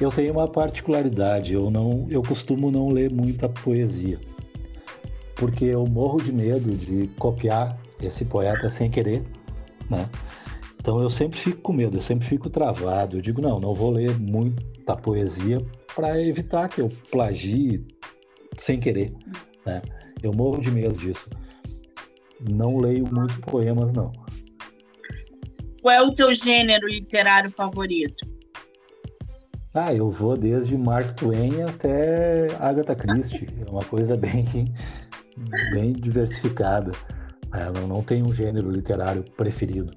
Eu 0.00 0.10
tenho 0.10 0.32
uma 0.32 0.48
particularidade. 0.48 1.54
Eu 1.54 1.70
não, 1.70 2.06
eu 2.10 2.22
costumo 2.22 2.70
não 2.70 2.88
ler 2.88 3.10
muita 3.10 3.48
poesia, 3.48 4.18
porque 5.34 5.66
eu 5.66 5.86
morro 5.86 6.22
de 6.22 6.32
medo 6.32 6.70
de 6.70 7.08
copiar 7.18 7.78
esse 8.02 8.24
poeta 8.24 8.68
sem 8.68 8.90
querer, 8.90 9.22
né? 9.88 10.08
Então 10.78 11.02
eu 11.02 11.10
sempre 11.10 11.38
fico 11.38 11.60
com 11.62 11.72
medo, 11.72 11.98
eu 11.98 12.02
sempre 12.02 12.26
fico 12.26 12.48
travado. 12.48 13.16
Eu 13.16 13.20
digo 13.20 13.40
não, 13.40 13.58
não 13.58 13.74
vou 13.74 13.90
ler 13.90 14.18
muita 14.18 14.94
poesia 14.96 15.60
para 15.94 16.22
evitar 16.22 16.68
que 16.68 16.80
eu 16.80 16.88
plagie 17.10 17.84
sem 18.56 18.80
querer. 18.80 19.10
Né? 19.64 19.82
Eu 20.22 20.32
morro 20.32 20.60
de 20.60 20.70
medo 20.70 20.94
disso. 20.94 21.28
Não 22.40 22.78
leio 22.78 23.04
muito 23.12 23.40
poemas, 23.40 23.92
não. 23.92 24.12
Qual 25.82 25.94
é 25.94 26.02
o 26.02 26.12
teu 26.12 26.34
gênero 26.34 26.88
literário 26.88 27.50
favorito? 27.50 28.26
Ah, 29.72 29.92
eu 29.92 30.10
vou 30.10 30.36
desde 30.36 30.76
Mark 30.76 31.14
Twain 31.16 31.62
até 31.62 32.46
Agatha 32.58 32.94
Christie. 32.94 33.46
É 33.66 33.70
uma 33.70 33.84
coisa 33.84 34.16
bem, 34.18 34.74
bem 35.72 35.92
diversificada. 35.92 36.92
É, 37.52 37.70
não, 37.70 37.86
não 37.86 38.02
tem 38.02 38.22
um 38.22 38.32
gênero 38.32 38.70
literário 38.70 39.22
preferido. 39.36 39.92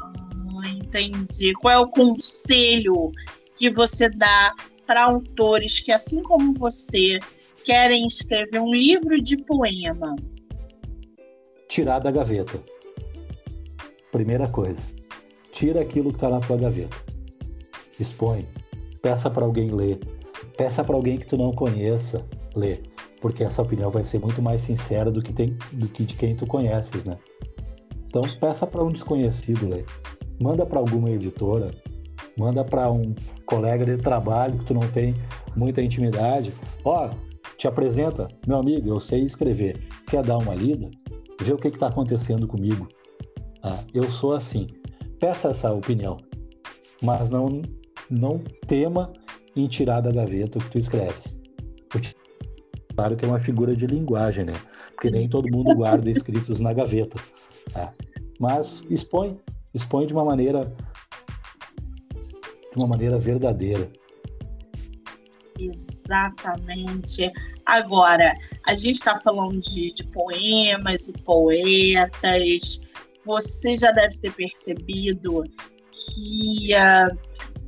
Ah, 0.00 0.68
entendi. 0.68 1.52
Qual 1.54 1.74
é 1.74 1.78
o 1.78 1.88
conselho 1.88 3.10
que 3.56 3.70
você 3.70 4.08
dá 4.08 4.54
para 4.90 5.04
autores 5.04 5.78
que, 5.78 5.92
assim 5.92 6.20
como 6.20 6.52
você, 6.52 7.20
querem 7.64 8.04
escrever 8.06 8.60
um 8.60 8.74
livro 8.74 9.22
de 9.22 9.36
poema? 9.44 10.16
Tirar 11.68 12.00
da 12.00 12.10
gaveta. 12.10 12.58
Primeira 14.10 14.48
coisa. 14.48 14.82
Tira 15.52 15.80
aquilo 15.80 16.08
que 16.08 16.16
está 16.16 16.28
na 16.28 16.40
tua 16.40 16.56
gaveta. 16.56 16.96
Expõe. 18.00 18.44
Peça 19.00 19.30
para 19.30 19.44
alguém 19.44 19.70
ler. 19.70 20.00
Peça 20.56 20.82
para 20.82 20.96
alguém 20.96 21.18
que 21.18 21.26
tu 21.26 21.36
não 21.36 21.52
conheça 21.52 22.26
ler. 22.56 22.82
Porque 23.20 23.44
essa 23.44 23.62
opinião 23.62 23.92
vai 23.92 24.02
ser 24.02 24.18
muito 24.18 24.42
mais 24.42 24.62
sincera 24.62 25.08
do 25.08 25.22
que, 25.22 25.32
tem, 25.32 25.56
do 25.70 25.86
que 25.86 26.02
de 26.02 26.16
quem 26.16 26.34
tu 26.34 26.48
conheces, 26.48 27.04
né? 27.04 27.16
Então 28.08 28.22
peça 28.40 28.66
para 28.66 28.82
um 28.82 28.90
desconhecido 28.90 29.68
ler. 29.68 29.86
Manda 30.42 30.66
para 30.66 30.80
alguma 30.80 31.10
editora. 31.10 31.70
Manda 32.36 32.64
para 32.64 32.90
um 32.90 33.14
colega 33.46 33.84
de 33.84 33.96
trabalho 33.98 34.58
que 34.58 34.66
tu 34.66 34.74
não 34.74 34.88
tem 34.88 35.14
muita 35.54 35.82
intimidade. 35.82 36.52
Ó, 36.84 37.10
te 37.56 37.68
apresenta, 37.68 38.28
meu 38.46 38.58
amigo, 38.58 38.88
eu 38.88 39.00
sei 39.00 39.22
escrever. 39.22 39.78
Quer 40.06 40.22
dar 40.22 40.38
uma 40.38 40.54
lida? 40.54 40.90
Vê 41.40 41.52
o 41.52 41.56
que 41.56 41.68
está 41.68 41.88
acontecendo 41.88 42.46
comigo. 42.46 42.88
Ah, 43.62 43.82
eu 43.92 44.10
sou 44.10 44.34
assim. 44.34 44.66
Peça 45.18 45.48
essa 45.48 45.72
opinião, 45.72 46.16
mas 47.02 47.28
não 47.28 47.60
não 48.10 48.42
tema 48.66 49.12
em 49.54 49.68
tirar 49.68 50.00
da 50.00 50.10
gaveta 50.10 50.58
o 50.58 50.60
que 50.62 50.70
tu 50.70 50.78
escreves. 50.78 51.36
Claro 52.94 53.16
que 53.16 53.24
é 53.24 53.28
uma 53.28 53.38
figura 53.38 53.74
de 53.74 53.86
linguagem, 53.86 54.44
né? 54.44 54.54
Porque 54.94 55.10
nem 55.10 55.28
todo 55.28 55.50
mundo 55.50 55.74
guarda 55.74 56.10
escritos 56.10 56.60
na 56.60 56.72
gaveta. 56.72 57.18
Tá? 57.72 57.92
Mas 58.38 58.82
expõe, 58.90 59.38
expõe 59.72 60.06
de 60.06 60.12
uma 60.12 60.24
maneira 60.24 60.70
de 62.72 62.78
uma 62.78 62.86
maneira 62.86 63.18
verdadeira. 63.18 63.90
Exatamente. 65.58 67.30
Agora, 67.66 68.34
a 68.66 68.74
gente 68.74 68.96
está 68.96 69.16
falando 69.20 69.60
de, 69.60 69.92
de 69.92 70.04
poemas 70.04 71.08
e 71.08 71.18
poetas. 71.20 72.80
Você 73.24 73.74
já 73.74 73.92
deve 73.92 74.16
ter 74.18 74.32
percebido 74.32 75.44
que 75.92 76.70
uh, 76.74 77.18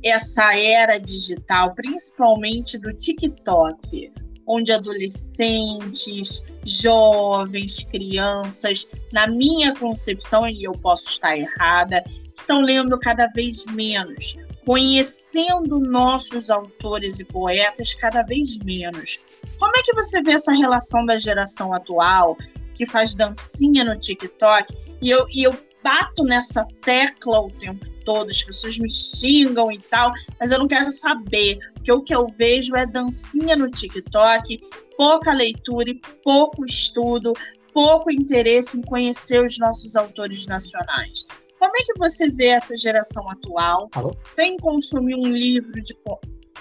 essa 0.03 0.57
era 0.57 0.97
digital, 0.97 1.75
principalmente 1.75 2.79
do 2.79 2.89
TikTok, 2.89 4.11
onde 4.47 4.71
adolescentes, 4.71 6.47
jovens, 6.65 7.83
crianças, 7.83 8.89
na 9.13 9.27
minha 9.27 9.75
concepção, 9.75 10.47
e 10.47 10.63
eu 10.63 10.73
posso 10.73 11.09
estar 11.11 11.37
errada, 11.37 12.03
estão 12.35 12.61
lendo 12.61 12.99
cada 12.99 13.27
vez 13.27 13.63
menos 13.67 14.35
conhecendo 14.65 15.79
nossos 15.79 16.49
autores 16.49 17.19
e 17.19 17.25
poetas 17.25 17.93
cada 17.93 18.21
vez 18.21 18.57
menos. 18.59 19.21
Como 19.59 19.73
é 19.75 19.83
que 19.83 19.93
você 19.93 20.21
vê 20.21 20.33
essa 20.33 20.53
relação 20.53 21.05
da 21.05 21.17
geração 21.17 21.73
atual, 21.73 22.37
que 22.73 22.85
faz 22.85 23.15
dancinha 23.15 23.83
no 23.83 23.97
TikTok, 23.97 24.73
e 25.01 25.09
eu, 25.09 25.27
e 25.29 25.43
eu 25.43 25.55
bato 25.83 26.23
nessa 26.23 26.65
tecla 26.81 27.41
o 27.41 27.51
tempo 27.51 27.85
todo, 28.05 28.29
as 28.29 28.43
pessoas 28.43 28.77
me 28.77 28.91
xingam 28.91 29.71
e 29.71 29.79
tal, 29.79 30.11
mas 30.39 30.51
eu 30.51 30.59
não 30.59 30.67
quero 30.67 30.91
saber, 30.91 31.59
porque 31.73 31.91
o 31.91 32.01
que 32.01 32.15
eu 32.15 32.27
vejo 32.27 32.75
é 32.75 32.85
dancinha 32.85 33.55
no 33.55 33.69
TikTok, 33.69 34.61
pouca 34.97 35.33
leitura 35.33 35.89
e 35.89 36.01
pouco 36.23 36.65
estudo, 36.65 37.33
pouco 37.73 38.11
interesse 38.11 38.77
em 38.77 38.81
conhecer 38.81 39.43
os 39.43 39.57
nossos 39.57 39.95
autores 39.95 40.47
nacionais. 40.47 41.27
Como 41.63 41.77
é 41.77 41.83
que 41.85 41.97
você 41.97 42.29
vê 42.29 42.47
essa 42.47 42.75
geração 42.75 43.29
atual 43.29 43.87
Alô? 43.95 44.13
sem 44.35 44.57
consumir 44.57 45.15
um 45.15 45.31
livro 45.31 45.71
de. 45.81 45.95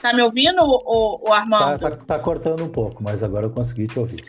Tá 0.00 0.12
me 0.12 0.22
ouvindo, 0.22 0.62
o, 0.62 1.28
o 1.28 1.32
Armando? 1.32 1.80
Tá, 1.80 1.90
tá, 1.90 1.96
tá 1.96 2.18
cortando 2.20 2.62
um 2.62 2.68
pouco, 2.68 3.02
mas 3.02 3.20
agora 3.20 3.46
eu 3.46 3.50
consegui 3.50 3.88
te 3.88 3.98
ouvir. 3.98 4.22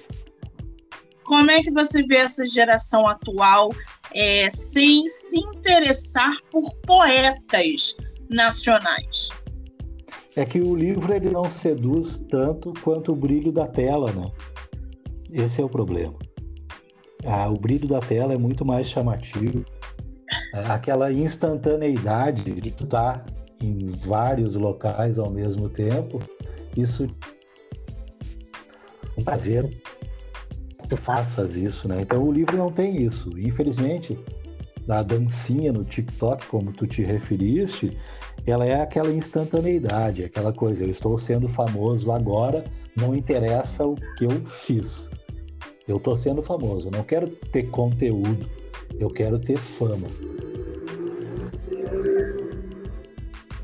Como 1.26 1.52
é 1.52 1.62
que 1.62 1.72
você 1.72 2.02
vê 2.02 2.18
essa 2.18 2.44
geração 2.48 3.08
atual 3.08 3.70
é, 4.16 4.50
sem 4.50 5.06
se 5.06 5.40
interessar 5.40 6.34
por 6.50 6.64
poetas 6.88 7.96
nacionais? 8.28 9.30
É 10.36 10.44
que 10.44 10.60
o 10.60 10.76
livro 10.76 11.14
ele 11.14 11.30
não 11.30 11.52
seduz 11.52 12.20
tanto 12.30 12.74
quanto 12.84 13.12
o 13.12 13.16
brilho 13.16 13.52
da 13.52 13.68
tela, 13.68 14.12
né? 14.12 14.26
Esse 15.32 15.62
é 15.62 15.64
o 15.64 15.70
problema. 15.70 16.18
Ah, 17.28 17.48
o 17.48 17.60
brilho 17.60 17.88
da 17.88 18.00
tela 18.00 18.34
é 18.34 18.38
muito 18.40 18.66
mais 18.66 18.88
chamativo 18.88 19.64
aquela 20.54 21.12
instantaneidade 21.12 22.44
de 22.44 22.72
tu 22.72 22.84
estar 22.84 23.20
tá 23.20 23.26
em 23.62 23.92
vários 24.06 24.56
locais 24.56 25.18
ao 25.18 25.32
mesmo 25.32 25.70
tempo, 25.70 26.20
isso 26.78 27.08
um 29.18 29.24
prazer 29.24 29.70
tu 30.89 30.98
faças 30.98 31.56
isso, 31.56 31.88
né? 31.88 32.02
Então 32.02 32.22
o 32.24 32.32
livro 32.32 32.58
não 32.58 32.72
tem 32.72 33.04
isso. 33.04 33.30
Infelizmente, 33.38 34.18
a 34.88 35.02
dancinha 35.02 35.72
no 35.72 35.84
TikTok, 35.84 36.46
como 36.48 36.72
tu 36.72 36.86
te 36.86 37.02
referiste, 37.02 37.98
ela 38.46 38.66
é 38.66 38.82
aquela 38.82 39.12
instantaneidade, 39.12 40.24
aquela 40.24 40.52
coisa, 40.52 40.84
eu 40.84 40.89
estou 40.89 41.18
sendo 41.18 41.48
famoso 41.48 42.12
agora, 42.12 42.63
não 42.96 43.16
interessa 43.16 43.86
o 43.86 43.96
que 43.96 44.26
eu 44.26 44.46
fiz. 44.66 45.10
Eu 45.88 45.98
estou 45.98 46.15
sendo 46.15 46.41
famoso, 46.41 46.89
não 46.89 47.04
quero 47.04 47.28
ter 47.52 47.63
conteúdo, 47.63 48.50
eu 49.00 49.10
quero 49.10 49.38
ter 49.39 49.58
fama. 49.58 50.08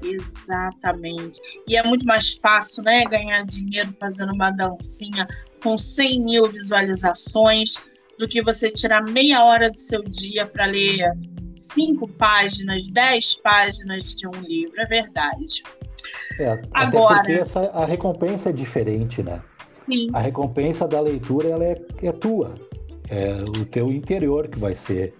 Exatamente. 0.03 1.39
E 1.67 1.77
é 1.77 1.83
muito 1.83 2.05
mais 2.05 2.33
fácil, 2.33 2.83
né, 2.83 3.03
ganhar 3.05 3.43
dinheiro 3.43 3.95
fazendo 3.99 4.33
uma 4.33 4.51
dancinha 4.51 5.27
com 5.63 5.77
100 5.77 6.23
mil 6.23 6.47
visualizações 6.47 7.85
do 8.17 8.27
que 8.27 8.41
você 8.41 8.69
tirar 8.71 9.01
meia 9.01 9.43
hora 9.43 9.71
do 9.71 9.79
seu 9.79 10.03
dia 10.03 10.45
para 10.45 10.65
ler 10.65 11.13
cinco 11.57 12.07
páginas, 12.07 12.89
dez 12.89 13.35
páginas 13.35 14.15
de 14.15 14.27
um 14.27 14.41
livro. 14.41 14.79
É 14.79 14.85
verdade. 14.85 15.63
É, 16.39 16.61
Agora, 16.71 17.17
porque 17.17 17.33
essa, 17.33 17.59
a 17.71 17.85
recompensa 17.85 18.49
é 18.49 18.53
diferente, 18.53 19.21
né? 19.21 19.41
Sim. 19.89 20.07
A 20.13 20.19
recompensa 20.19 20.87
da 20.87 21.01
leitura 21.01 21.49
ela 21.49 21.65
é, 21.65 21.81
é 22.03 22.11
tua. 22.11 22.53
É 23.09 23.43
o 23.59 23.65
teu 23.65 23.91
interior 23.91 24.47
que 24.47 24.59
vai 24.59 24.75
ser 24.75 25.15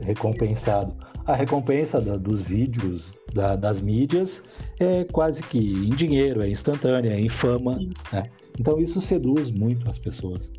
recompensado. 0.00 0.94
A 1.24 1.34
recompensa 1.34 1.98
da, 2.00 2.16
dos 2.16 2.42
vídeos, 2.42 3.14
da, 3.32 3.56
das 3.56 3.80
mídias, 3.80 4.42
é 4.78 5.04
quase 5.04 5.42
que 5.42 5.58
em 5.58 5.90
dinheiro, 5.90 6.42
é 6.42 6.50
instantânea, 6.50 7.14
é 7.14 7.20
em 7.20 7.30
fama. 7.30 7.78
Né? 8.12 8.24
Então 8.60 8.78
isso 8.78 9.00
seduz 9.00 9.50
muito 9.50 9.88
as 9.90 9.98
pessoas. 9.98 10.52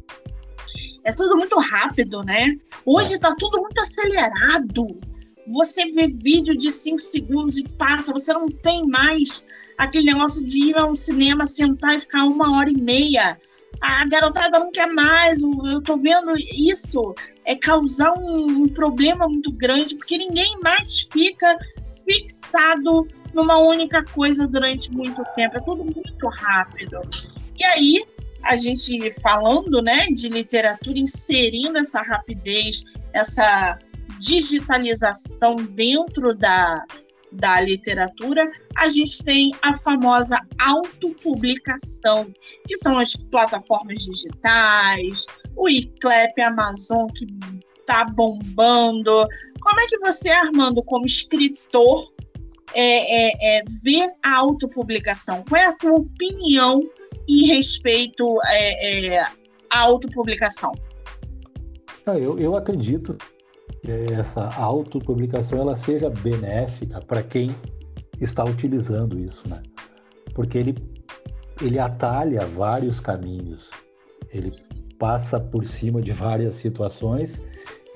É 1.04 1.12
tudo 1.12 1.38
muito 1.38 1.58
rápido, 1.60 2.24
né? 2.24 2.58
Hoje 2.84 3.14
está 3.14 3.30
é. 3.30 3.36
tudo 3.38 3.62
muito 3.62 3.80
acelerado. 3.80 5.00
Você 5.48 5.92
vê 5.92 6.08
vídeo 6.08 6.56
de 6.56 6.72
5 6.72 7.00
segundos 7.00 7.58
e 7.58 7.68
passa, 7.70 8.12
você 8.12 8.34
não 8.34 8.48
tem 8.48 8.88
mais 8.88 9.48
aquele 9.80 10.08
negócio 10.08 10.46
de 10.46 10.66
ir 10.66 10.78
ao 10.78 10.94
cinema, 10.94 11.46
sentar 11.46 11.96
e 11.96 12.02
ficar 12.02 12.26
uma 12.26 12.58
hora 12.58 12.70
e 12.70 12.76
meia. 12.76 13.40
A 13.80 14.06
garotada 14.06 14.60
não 14.60 14.72
quer 14.72 14.88
mais. 14.88 15.42
Eu 15.42 15.82
tô 15.82 15.96
vendo 15.96 16.38
isso 16.38 17.16
é 17.46 17.56
causar 17.56 18.12
um, 18.20 18.64
um 18.64 18.68
problema 18.68 19.26
muito 19.30 19.54
grande, 19.54 19.96
porque 19.96 20.18
ninguém 20.18 20.60
mais 20.62 21.08
fica 21.10 21.58
fixado 22.04 23.08
numa 23.34 23.58
única 23.58 24.04
coisa 24.04 24.46
durante 24.46 24.92
muito 24.92 25.24
tempo. 25.34 25.56
É 25.56 25.62
tudo 25.62 25.86
muito 25.86 26.28
rápido. 26.28 26.98
E 27.58 27.64
aí, 27.64 28.06
a 28.44 28.58
gente 28.58 29.14
falando 29.22 29.82
né, 29.82 30.08
de 30.08 30.28
literatura, 30.28 31.00
inserindo 31.00 31.78
essa 31.78 32.02
rapidez, 32.02 32.84
essa 33.14 33.80
digitalização 34.20 35.56
dentro 35.56 36.36
da, 36.36 36.84
da 37.32 37.62
literatura, 37.62 38.50
a 38.78 38.88
gente 38.88 39.24
tem 39.24 39.52
a 39.62 39.78
famosa 39.78 40.40
autopublicação, 40.60 42.32
que 42.68 42.76
são 42.78 42.98
as 42.98 43.16
plataformas 43.16 44.04
digitais, 44.04 45.28
o 45.56 45.70
ICLEP, 45.70 46.42
Amazon, 46.42 47.08
que 47.08 47.28
está 47.80 48.06
bombando. 48.06 49.26
Como 49.62 49.82
é 49.82 49.88
que 49.88 49.98
você, 50.00 50.30
Armando, 50.30 50.84
como 50.84 51.06
escritor, 51.06 52.12
é, 52.74 53.28
é, 53.28 53.60
é, 53.60 53.64
vê 53.84 54.12
a 54.24 54.38
autopublicação? 54.38 55.44
Qual 55.48 55.62
é 55.62 55.66
a 55.66 55.74
tua 55.74 55.94
opinião 55.94 56.82
em 57.28 57.48
respeito 57.48 58.40
é, 58.46 59.18
é, 59.18 59.24
à 59.70 59.80
autopublicação? 59.80 60.72
Ah, 62.06 62.18
eu, 62.18 62.40
eu 62.40 62.56
acredito 62.56 63.18
essa 63.88 64.50
autopublicação 64.56 65.60
ela 65.60 65.78
seja 65.78 66.10
benéfica 66.10 67.00
para 67.00 67.24
quem 67.24 67.56
está 68.20 68.44
utilizando 68.44 69.18
isso, 69.20 69.48
né? 69.48 69.62
Porque 70.34 70.58
ele, 70.58 70.76
ele 71.62 71.80
atalha 71.80 72.46
vários 72.46 73.00
caminhos, 73.00 73.70
ele 74.32 74.52
passa 74.98 75.40
por 75.40 75.66
cima 75.66 76.02
de 76.02 76.12
várias 76.12 76.56
situações 76.56 77.42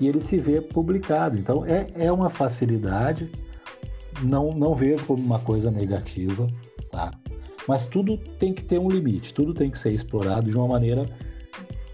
e 0.00 0.08
ele 0.08 0.20
se 0.20 0.38
vê 0.38 0.60
publicado. 0.60 1.38
Então 1.38 1.64
é, 1.66 1.86
é 1.96 2.12
uma 2.12 2.30
facilidade, 2.30 3.30
não, 4.22 4.50
não 4.52 4.74
vejo 4.74 5.04
como 5.04 5.22
uma 5.22 5.38
coisa 5.38 5.70
negativa, 5.70 6.46
tá? 6.90 7.10
Mas 7.68 7.86
tudo 7.86 8.16
tem 8.38 8.52
que 8.52 8.64
ter 8.64 8.78
um 8.78 8.88
limite, 8.88 9.32
tudo 9.32 9.54
tem 9.54 9.70
que 9.70 9.78
ser 9.78 9.90
explorado 9.90 10.50
de 10.50 10.56
uma 10.56 10.68
maneira 10.68 11.06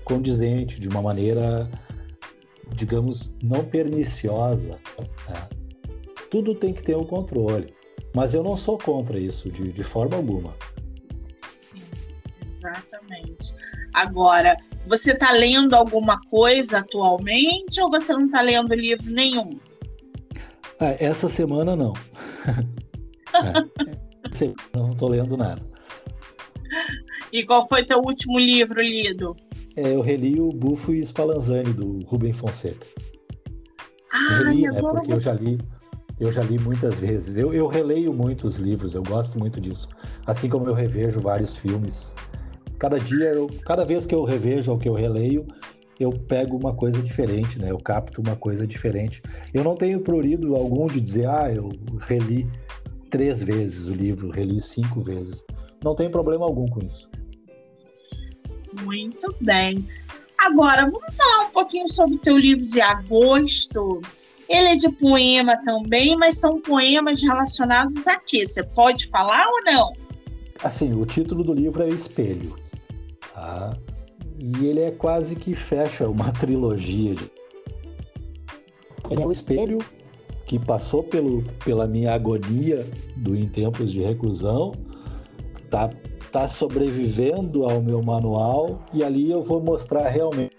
condizente, 0.05 0.81
de 0.81 0.89
uma 0.89 1.01
maneira 1.01 1.69
digamos, 2.75 3.35
não 3.43 3.65
perniciosa. 3.65 4.79
Né? 5.29 5.49
Tudo 6.31 6.55
tem 6.55 6.73
que 6.73 6.83
ter 6.83 6.97
um 6.97 7.05
controle. 7.05 7.75
Mas 8.15 8.35
eu 8.35 8.43
não 8.43 8.57
sou 8.57 8.77
contra 8.79 9.19
isso, 9.19 9.51
de, 9.51 9.73
de 9.73 9.85
forma 9.85 10.17
alguma. 10.17 10.55
Sim, 11.55 11.83
exatamente. 12.47 13.55
Agora, 13.95 14.57
você 14.85 15.13
está 15.13 15.33
lendo 15.33 15.75
alguma 15.75 16.21
coisa 16.29 16.79
atualmente 16.79 17.81
ou 17.81 17.91
você 17.91 18.13
não 18.13 18.27
está 18.27 18.41
lendo 18.41 18.75
livro 18.75 19.11
nenhum? 19.11 19.59
Ah, 20.79 20.97
essa 20.99 21.29
semana 21.29 21.77
não. 21.77 21.93
é, 23.35 24.55
não 24.75 24.93
estou 24.93 25.09
lendo 25.09 25.37
nada. 25.37 25.63
E 27.33 27.45
qual 27.45 27.69
foi 27.69 27.85
teu 27.85 27.99
último 27.99 28.39
livro 28.39 28.81
lido? 28.81 29.37
É, 29.77 29.95
eu 29.95 30.01
reli 30.01 30.41
o 30.41 30.51
Bufo 30.51 30.93
e 30.93 31.05
Spallanzani, 31.05 31.73
do 31.73 32.05
Rubem 32.07 32.33
Fonseca. 32.33 32.87
Ah, 34.13 34.35
reli, 34.35 34.63
né, 34.63 34.81
porque 34.81 35.13
eu 35.13 35.21
já 35.21 35.33
li, 35.33 35.59
eu 36.19 36.33
já 36.33 36.43
li 36.43 36.59
muitas 36.59 36.99
vezes. 36.99 37.37
Eu, 37.37 37.55
eu 37.55 37.67
releio 37.67 38.13
muitos 38.13 38.57
livros, 38.57 38.95
eu 38.95 39.03
gosto 39.03 39.39
muito 39.39 39.61
disso. 39.61 39.89
Assim 40.27 40.49
como 40.49 40.67
eu 40.67 40.75
revejo 40.75 41.21
vários 41.21 41.55
filmes. 41.57 42.15
Cada 42.79 42.99
dia, 42.99 43.33
eu, 43.33 43.49
cada 43.65 43.85
vez 43.85 44.07
que 44.07 44.15
eu 44.15 44.25
revejo 44.25 44.73
ou 44.73 44.79
que 44.79 44.89
eu 44.89 44.95
releio, 44.95 45.47
eu 45.99 46.11
pego 46.11 46.57
uma 46.57 46.75
coisa 46.75 47.01
diferente, 47.01 47.59
né? 47.59 47.71
Eu 47.71 47.79
capto 47.79 48.23
uma 48.23 48.35
coisa 48.35 48.67
diferente. 48.67 49.23
Eu 49.53 49.63
não 49.63 49.75
tenho 49.75 50.01
prurido 50.01 50.57
algum 50.57 50.87
de 50.87 51.01
dizer, 51.01 51.29
ah, 51.29 51.53
eu 51.53 51.69
reli 52.01 52.51
três 53.11 53.43
vezes 53.43 53.87
o 53.87 53.95
livro, 53.95 54.31
reli 54.31 54.61
cinco 54.61 55.01
vezes. 55.01 55.45
Não 55.85 55.95
tem 55.95 56.11
problema 56.11 56.45
algum 56.45 56.67
com 56.67 56.81
isso. 56.87 57.09
Muito 58.83 59.35
bem. 59.41 59.87
Agora, 60.39 60.87
vamos 60.87 61.17
falar 61.17 61.49
um 61.49 61.51
pouquinho 61.51 61.89
sobre 61.89 62.17
o 62.17 62.19
teu 62.19 62.39
livro 62.39 62.67
de 62.67 62.81
agosto. 62.81 64.01
Ele 64.49 64.69
é 64.69 64.77
de 64.77 64.91
poema 64.91 65.57
também, 65.63 66.17
mas 66.17 66.41
são 66.41 66.61
poemas 66.61 67.23
relacionados 67.23 68.07
a 68.09 68.17
quê? 68.17 68.47
Você 68.47 68.65
pode 68.65 69.07
falar 69.09 69.47
ou 69.47 69.65
não? 69.65 69.93
Assim, 70.63 70.93
o 70.93 71.05
título 71.05 71.45
do 71.45 71.53
livro 71.53 71.83
é 71.83 71.89
Espelho. 71.89 72.57
Tá? 73.35 73.77
E 74.39 74.67
ele 74.67 74.81
é 74.81 74.91
quase 74.91 75.37
que 75.37 75.55
fecha 75.55 76.09
uma 76.09 76.33
trilogia. 76.41 77.15
Ele 79.11 79.23
é 79.23 79.27
o 79.27 79.33
espelho 79.33 79.79
que 80.47 80.59
passou 80.59 81.03
pelo, 81.03 81.43
pela 81.65 81.87
minha 81.87 82.15
agonia 82.15 82.85
do 83.17 83.37
Em 83.37 83.47
Tempos 83.47 83.93
de 83.93 84.03
Reclusão, 84.03 84.73
tá 85.71 85.91
está 86.31 86.47
sobrevivendo 86.47 87.65
ao 87.65 87.83
meu 87.83 88.01
manual 88.01 88.85
e 88.95 89.03
ali 89.03 89.33
eu 89.33 89.43
vou 89.43 89.61
mostrar 89.61 90.09
realmente 90.09 90.57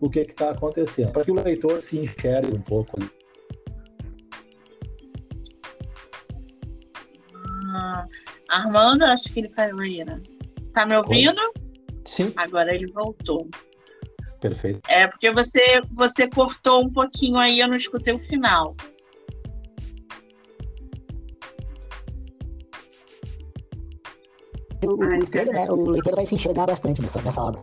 o 0.00 0.08
que 0.08 0.20
está 0.20 0.50
acontecendo, 0.50 1.12
para 1.12 1.24
que 1.24 1.30
o 1.30 1.34
leitor 1.34 1.82
se 1.82 1.98
enxergue 1.98 2.56
um 2.56 2.60
pouco 2.60 2.98
ali. 2.98 3.10
Ah, 7.76 8.06
Armando, 8.48 9.04
acho 9.04 9.32
que 9.32 9.40
ele 9.40 9.48
caiu 9.48 9.78
aí, 9.78 10.04
né? 10.04 10.20
Tá 10.72 10.86
me 10.86 10.96
ouvindo? 10.96 11.40
Sim. 12.06 12.32
Agora 12.36 12.74
ele 12.74 12.90
voltou. 12.90 13.48
Perfeito. 14.40 14.80
É 14.88 15.06
porque 15.06 15.30
você 15.30 15.82
você 15.92 16.28
cortou 16.28 16.82
um 16.82 16.90
pouquinho 16.90 17.36
aí, 17.36 17.60
eu 17.60 17.68
não 17.68 17.76
escutei 17.76 18.14
o 18.14 18.18
final. 18.18 18.74
O, 24.86 25.14
espelho, 25.14 25.52
né? 25.52 25.66
O 25.70 25.90
leitor 25.90 26.14
vai 26.14 26.26
se 26.26 26.34
enxergar 26.34 26.66
bastante 26.66 27.02
nessa, 27.02 27.20
nessa 27.22 27.40
obra. 27.40 27.62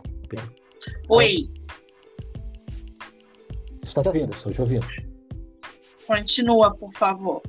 Oi. 1.08 1.50
Estou 3.84 4.02
te 4.02 4.08
ouvindo, 4.08 4.32
estou 4.32 4.52
te 4.52 4.60
ouvindo. 4.60 4.86
Continua, 6.06 6.74
por 6.74 6.92
favor. 6.92 7.42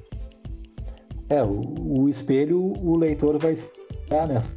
É, 1.29 1.41
o, 1.41 2.01
o 2.01 2.09
espelho, 2.09 2.73
o 2.81 2.97
leitor 2.97 3.37
vai 3.39 3.53
estar 3.53 4.27
nessa. 4.27 4.55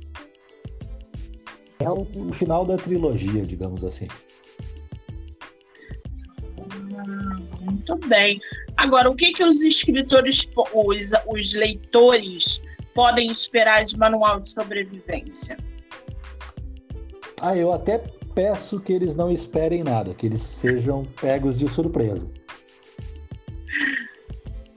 É 1.79 1.89
o, 1.89 2.07
o, 2.17 2.33
final 2.33 2.65
da 2.65 2.77
trilogia, 2.77 3.45
digamos 3.45 3.85
assim. 3.85 4.09
Ah, 6.97 7.37
muito 7.61 7.97
bem. 8.09 8.41
Agora, 8.77 9.11
o 9.11 9.15
que 9.15 9.33
que 9.33 9.45
os 9.45 9.63
escritores, 9.63 10.51
os, 10.75 11.13
os 11.29 11.55
leitores 11.55 12.63
podem 12.97 13.31
esperar 13.31 13.85
de 13.85 13.97
manual 13.99 14.41
de 14.41 14.51
sobrevivência? 14.51 15.59
Ah, 17.43 17.55
eu 17.55 17.71
até 17.71 17.99
peço 18.35 18.81
que 18.81 18.93
eles 18.93 19.15
não 19.15 19.31
esperem 19.31 19.85
nada, 19.85 20.15
que 20.15 20.25
eles 20.25 20.43
sejam 20.43 21.05
pegos 21.21 21.59
de 21.59 21.69
surpresa. 21.69 22.29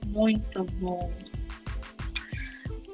Muito 0.06 0.66
bom. 0.80 1.10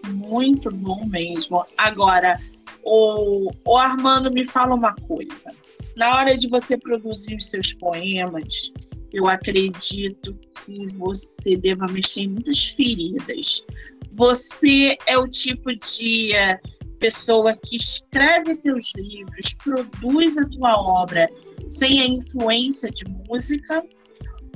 Muito 0.07 0.69
bom 0.69 1.05
mesmo. 1.07 1.65
Agora, 1.76 2.38
o, 2.84 3.51
o 3.65 3.78
Armando 3.78 4.32
me 4.32 4.45
fala 4.45 4.76
uma 4.76 4.93
coisa. 4.93 5.51
Na 5.95 6.15
hora 6.17 6.38
de 6.38 6.47
você 6.47 6.78
produzir 6.78 7.36
os 7.36 7.49
seus 7.49 7.73
poemas, 7.73 8.71
eu 9.16 9.30
acredito 9.30 10.38
que 10.66 10.86
você 10.97 11.55
deva 11.55 11.86
mexer 11.88 12.24
em 12.24 12.32
muitas 12.32 12.66
feridas. 12.72 13.66
Você 14.11 14.97
é 15.07 15.18
o 15.18 15.26
tipo 15.26 15.74
de 15.74 16.34
eh, 16.34 16.59
pessoa 16.99 17.55
que 17.55 17.78
escreve 17.78 18.57
teus 18.57 18.93
livros, 18.97 19.53
produz 19.63 20.38
a 20.38 20.49
tua 20.49 20.78
obra 20.78 21.30
sem 21.66 22.01
a 22.01 22.07
influência 22.07 22.91
de 22.91 23.05
música, 23.05 23.82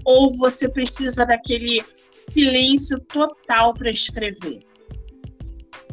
ou 0.04 0.30
você 0.38 0.68
precisa 0.70 1.26
daquele 1.26 1.82
silêncio 2.12 3.00
total 3.00 3.74
para 3.74 3.90
escrever? 3.90 4.60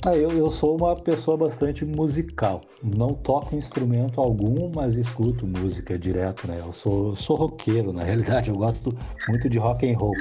Ah, 0.08 0.16
eu, 0.16 0.30
eu 0.30 0.48
sou 0.48 0.76
uma 0.76 0.94
pessoa 0.94 1.36
bastante 1.36 1.84
musical. 1.84 2.60
Não 2.80 3.08
toco 3.08 3.56
instrumento 3.56 4.20
algum, 4.20 4.70
mas 4.72 4.94
escuto 4.94 5.44
música 5.44 5.98
direto, 5.98 6.46
né? 6.46 6.60
Eu 6.64 6.72
sou, 6.72 7.16
sou 7.16 7.34
roqueiro, 7.34 7.92
na 7.92 8.04
realidade, 8.06 8.48
eu 8.48 8.54
gosto 8.54 8.96
muito 9.28 9.48
de 9.48 9.58
rock 9.58 9.84
and 9.84 9.98
roll. 9.98 10.14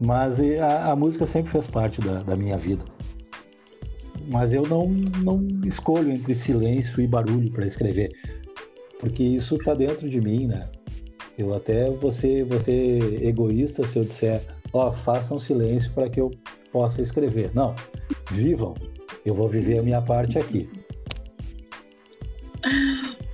Mas 0.00 0.38
a, 0.40 0.92
a 0.92 0.96
música 0.96 1.26
sempre 1.26 1.52
fez 1.52 1.66
parte 1.66 2.00
da, 2.00 2.22
da 2.22 2.34
minha 2.34 2.56
vida. 2.56 2.82
Mas 4.28 4.50
eu 4.50 4.62
não, 4.62 4.88
não 5.22 5.46
escolho 5.66 6.10
entre 6.10 6.34
silêncio 6.34 6.98
e 6.98 7.06
barulho 7.06 7.52
para 7.52 7.66
escrever, 7.66 8.08
porque 8.98 9.22
isso 9.22 9.56
está 9.56 9.74
dentro 9.74 10.08
de 10.08 10.22
mim, 10.22 10.46
né? 10.46 10.70
Eu 11.36 11.52
até 11.52 11.90
vou 11.90 12.10
ser 12.10 12.46
egoísta 13.22 13.86
se 13.86 13.98
eu 13.98 14.04
disser, 14.04 14.42
ó, 14.72 14.88
oh, 14.88 14.92
façam 14.92 15.38
silêncio 15.38 15.92
para 15.92 16.08
que 16.08 16.18
eu 16.18 16.30
possa 16.72 17.02
escrever. 17.02 17.50
Não, 17.54 17.74
vivam, 18.30 18.74
eu 19.24 19.34
vou 19.34 19.48
viver 19.48 19.78
a 19.78 19.82
minha 19.82 20.02
parte 20.02 20.38
aqui. 20.38 20.68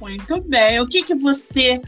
Muito 0.00 0.40
bem. 0.42 0.80
O 0.80 0.86
que, 0.86 1.02
que 1.02 1.14
você 1.14 1.80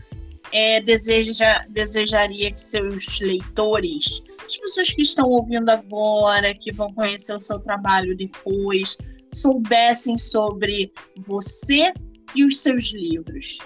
é, 0.53 0.80
deseja, 0.80 1.64
desejaria 1.68 2.51
que 2.51 2.61
seus 2.61 3.20
leitores, 3.20 4.24
as 4.44 4.57
pessoas 4.57 4.90
que 4.90 5.03
estão 5.03 5.28
ouvindo 5.28 5.68
agora, 5.70 6.55
que 6.55 6.72
vão 6.72 6.92
conhecer 6.92 7.34
o 7.34 7.38
seu 7.38 7.61
trabalho 7.61 8.16
depois, 8.16 8.96
soubessem 9.32 10.18
sobre 10.18 10.92
você 11.18 11.92
e 12.34 12.44
os 12.44 12.59
seus 12.59 12.92
livros? 12.92 13.61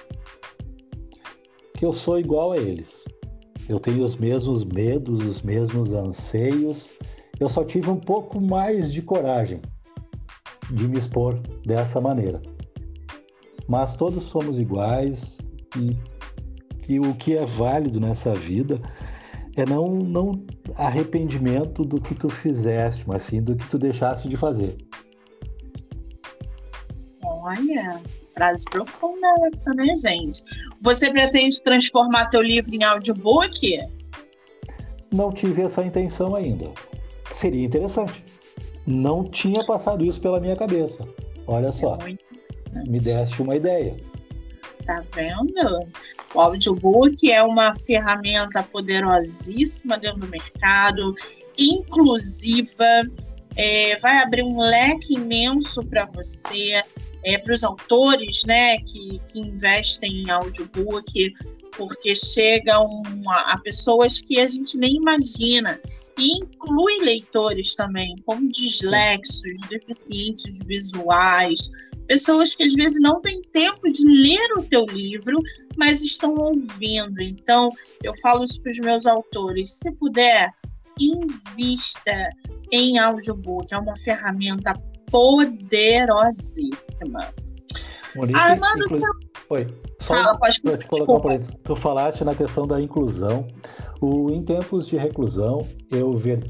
Que 1.78 1.86
eu 1.86 1.92
sou 1.92 2.18
igual 2.18 2.52
a 2.52 2.58
eles. 2.58 3.04
Eu 3.68 3.80
tenho 3.80 4.04
os 4.04 4.16
mesmos 4.16 4.62
medos, 4.64 5.24
os 5.24 5.42
mesmos 5.42 5.92
anseios. 5.92 6.90
Eu 7.40 7.48
só 7.48 7.64
tive 7.64 7.88
um 7.88 7.98
pouco 7.98 8.40
mais 8.40 8.92
de 8.92 9.00
coragem 9.00 9.60
de 10.70 10.88
me 10.88 10.98
expor 10.98 11.38
dessa 11.64 12.00
maneira. 12.00 12.40
Mas 13.68 13.96
todos 13.96 14.24
somos 14.24 14.58
iguais 14.58 15.38
e 15.76 15.96
que 16.82 17.00
o 17.00 17.14
que 17.14 17.36
é 17.36 17.44
válido 17.44 17.98
nessa 17.98 18.34
vida 18.34 18.80
é 19.56 19.64
não, 19.64 19.88
não 19.88 20.32
arrependimento 20.76 21.82
do 21.82 22.00
que 22.00 22.14
tu 22.14 22.28
fizeste, 22.28 23.04
mas 23.06 23.22
sim 23.22 23.42
do 23.42 23.56
que 23.56 23.66
tu 23.68 23.78
deixaste 23.78 24.28
de 24.28 24.36
fazer. 24.36 24.76
Olha, 27.22 28.00
frase 28.34 28.64
profunda 28.66 29.26
essa, 29.46 29.70
né, 29.74 29.94
gente? 29.96 30.42
Você 30.82 31.10
pretende 31.10 31.62
transformar 31.62 32.26
teu 32.26 32.42
livro 32.42 32.74
em 32.74 32.82
audiobook? 32.82 33.78
Não 35.12 35.32
tive 35.32 35.62
essa 35.62 35.84
intenção 35.84 36.34
ainda. 36.34 36.70
Seria 37.40 37.64
interessante 37.64 38.24
não 38.86 39.24
tinha 39.24 39.64
passado 39.64 40.04
isso 40.04 40.20
pela 40.20 40.40
minha 40.40 40.56
cabeça. 40.56 41.06
Olha 41.46 41.72
só, 41.72 41.98
me 42.86 42.98
deste 42.98 43.42
uma 43.42 43.56
ideia. 43.56 43.96
Tá 44.84 45.02
vendo? 45.14 45.88
O 46.34 46.40
audiobook 46.40 47.30
é 47.30 47.42
uma 47.42 47.74
ferramenta 47.74 48.62
poderosíssima 48.62 49.98
dentro 49.98 50.20
do 50.20 50.26
mercado, 50.28 51.14
inclusiva, 51.56 52.84
é, 53.56 53.96
vai 53.98 54.18
abrir 54.18 54.42
um 54.42 54.58
leque 54.58 55.14
imenso 55.14 55.84
para 55.84 56.06
você, 56.06 56.82
é, 57.22 57.38
para 57.38 57.54
os 57.54 57.62
autores 57.62 58.44
né, 58.44 58.78
que, 58.78 59.20
que 59.28 59.40
investem 59.40 60.22
em 60.22 60.30
audiobook, 60.30 61.32
porque 61.76 62.14
chegam 62.14 63.02
a, 63.26 63.54
a 63.54 63.58
pessoas 63.58 64.20
que 64.20 64.40
a 64.40 64.46
gente 64.46 64.76
nem 64.76 64.96
imagina 64.96 65.80
e 66.18 66.38
inclui 66.38 66.98
leitores 67.00 67.74
também, 67.74 68.14
como 68.24 68.48
dislexos, 68.48 69.58
deficientes 69.68 70.64
visuais, 70.66 71.70
pessoas 72.06 72.54
que 72.54 72.62
às 72.62 72.72
vezes 72.74 73.00
não 73.00 73.20
têm 73.20 73.42
tempo 73.52 73.90
de 73.90 74.06
ler 74.06 74.58
o 74.58 74.62
teu 74.62 74.84
livro, 74.86 75.42
mas 75.76 76.02
estão 76.02 76.34
ouvindo. 76.34 77.20
Então, 77.20 77.70
eu 78.02 78.12
falo 78.20 78.44
isso 78.44 78.62
para 78.62 78.72
os 78.72 78.78
meus 78.78 79.06
autores: 79.06 79.78
se 79.78 79.92
puder, 79.92 80.50
invista 80.98 82.30
em 82.70 82.98
audiobook, 82.98 83.72
é 83.72 83.78
uma 83.78 83.96
ferramenta 83.96 84.74
poderosíssima. 85.10 87.32
Monique, 88.16 88.38
Armando, 88.38 88.84
inclu... 88.84 89.00
Oi. 89.50 89.66
Só 90.00 90.14
Fala, 90.14 90.38
pode, 90.38 90.54
te 90.54 90.86
colocar 90.86 91.20
por 91.20 91.38
Tu 91.38 91.76
falaste 91.76 92.24
na 92.24 92.34
questão 92.34 92.66
da 92.66 92.80
inclusão. 92.80 93.46
O, 94.00 94.30
em 94.30 94.42
tempos 94.42 94.86
de 94.86 94.96
reclusão, 94.96 95.66
eu 95.90 96.16
ver, 96.16 96.44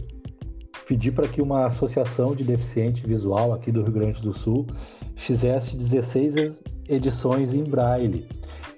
pedi 0.87 1.11
para 1.11 1.29
que 1.29 1.41
uma 1.41 1.67
associação 1.67 2.35
de 2.35 2.45
deficiente 2.45 3.07
visual 3.07 3.53
aqui 3.53 3.73
do 3.73 3.83
Rio 3.83 3.93
Grande 3.93 4.21
do 4.21 4.33
Sul 4.33 4.67
fizesse 5.17 5.77
16 5.77 6.63
edições 6.89 7.55
em 7.55 7.65
braille 7.65 8.27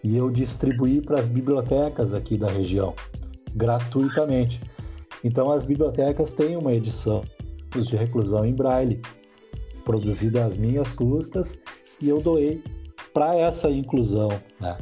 e 0.03 0.17
eu 0.17 0.31
distribuí 0.31 1.01
para 1.01 1.21
as 1.21 1.29
bibliotecas 1.29 2.15
aqui 2.15 2.37
da 2.37 2.49
região 2.49 2.95
gratuitamente. 3.55 4.61
Então 5.25 5.51
as 5.51 5.65
bibliotecas 5.65 6.33
têm 6.33 6.57
uma 6.57 6.73
edição 6.73 7.25
de 7.75 7.97
reclusão 7.97 8.45
em 8.45 8.55
braille 8.55 9.01
produzida 9.85 10.45
às 10.45 10.57
minhas 10.57 10.93
custas 10.93 11.59
e 12.01 12.09
eu 12.09 12.21
doei 12.21 12.63
para 13.17 13.35
essa 13.35 13.71
inclusão, 13.71 14.29
né? 14.61 14.77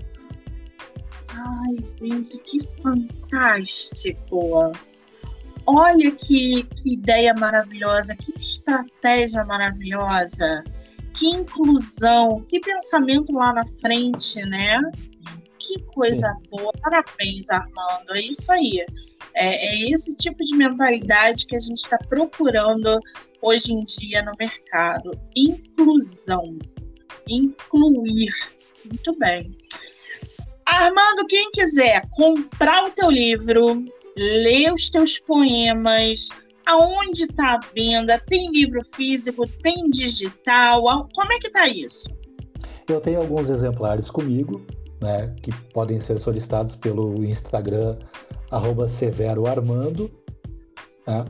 Ai, 1.29 1.77
gente, 2.01 2.43
que 2.43 2.61
fantástico! 2.83 4.73
Olha 5.65 6.11
que, 6.11 6.65
que 6.65 6.95
ideia 6.95 7.33
maravilhosa, 7.33 8.17
que 8.17 8.37
estratégia 8.37 9.45
maravilhosa, 9.45 10.65
que 11.17 11.29
inclusão, 11.29 12.45
que 12.49 12.59
pensamento 12.59 13.33
lá 13.33 13.53
na 13.53 13.65
frente, 13.65 14.45
né? 14.47 14.81
Que 15.61 15.81
coisa 15.95 16.29
Sim. 16.33 16.51
boa, 16.51 16.73
parabéns, 16.83 17.49
Armando. 17.51 18.17
É 18.17 18.21
isso 18.21 18.53
aí. 18.53 18.85
É, 19.37 19.87
é 19.87 19.91
esse 19.93 20.17
tipo 20.17 20.43
de 20.43 20.57
mentalidade 20.57 21.47
que 21.47 21.55
a 21.55 21.61
gente 21.61 21.79
está 21.79 21.99
procurando 22.09 22.99
hoje 23.41 23.73
em 23.73 23.83
dia 23.85 24.25
no 24.25 24.33
mercado. 24.37 25.17
Inclusão. 25.37 26.59
Incluir. 27.29 28.31
Muito 28.85 29.19
bem. 29.19 29.57
Armando, 30.67 31.27
quem 31.27 31.51
quiser 31.53 32.09
comprar 32.11 32.87
o 32.87 32.91
teu 32.91 33.11
livro, 33.11 33.85
ler 34.17 34.73
os 34.73 34.91
teus 34.91 35.19
poemas, 35.19 36.29
aonde 36.67 37.25
está 37.25 37.55
a 37.55 37.61
venda? 37.75 38.19
Tem 38.19 38.51
livro 38.51 38.83
físico, 38.85 39.47
tem 39.63 39.91
digital? 39.91 41.09
Como 41.15 41.33
é 41.33 41.39
que 41.39 41.49
está 41.49 41.69
isso? 41.69 42.17
Eu 42.89 43.01
tenho 43.01 43.21
alguns 43.21 43.49
exemplares 43.51 44.11
comigo, 44.11 44.65
né, 45.01 45.35
que 45.43 45.53
podem 45.73 46.01
ser 46.01 46.19
solicitados 46.19 46.77
pelo 46.77 47.25
Instagram 47.25 47.99
@severoarmando. 48.89 50.11
Né? 51.07 51.25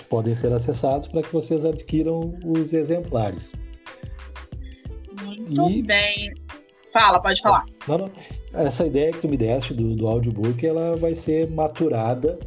podem 0.09 0.35
ser 0.35 0.51
acessados 0.53 1.07
para 1.07 1.21
que 1.21 1.31
vocês 1.31 1.63
adquiram 1.65 2.33
os 2.45 2.73
exemplares. 2.73 3.53
Muito 5.21 5.69
e... 5.69 5.83
bem. 5.83 6.33
Fala, 6.91 7.21
pode 7.21 7.41
falar. 7.41 7.65
Não, 7.87 7.97
não. 7.97 8.11
Essa 8.53 8.85
ideia 8.85 9.11
que 9.11 9.21
tu 9.21 9.29
me 9.29 9.37
deste 9.37 9.73
do, 9.73 9.95
do 9.95 10.07
audiobook, 10.07 10.65
ela 10.65 10.97
vai 10.97 11.15
ser 11.15 11.49
maturada 11.49 12.37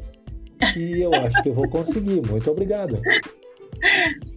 e 0.76 1.02
eu 1.02 1.12
acho 1.14 1.42
que 1.42 1.48
eu 1.48 1.54
vou 1.54 1.68
conseguir. 1.68 2.26
Muito 2.26 2.50
obrigado. 2.50 3.00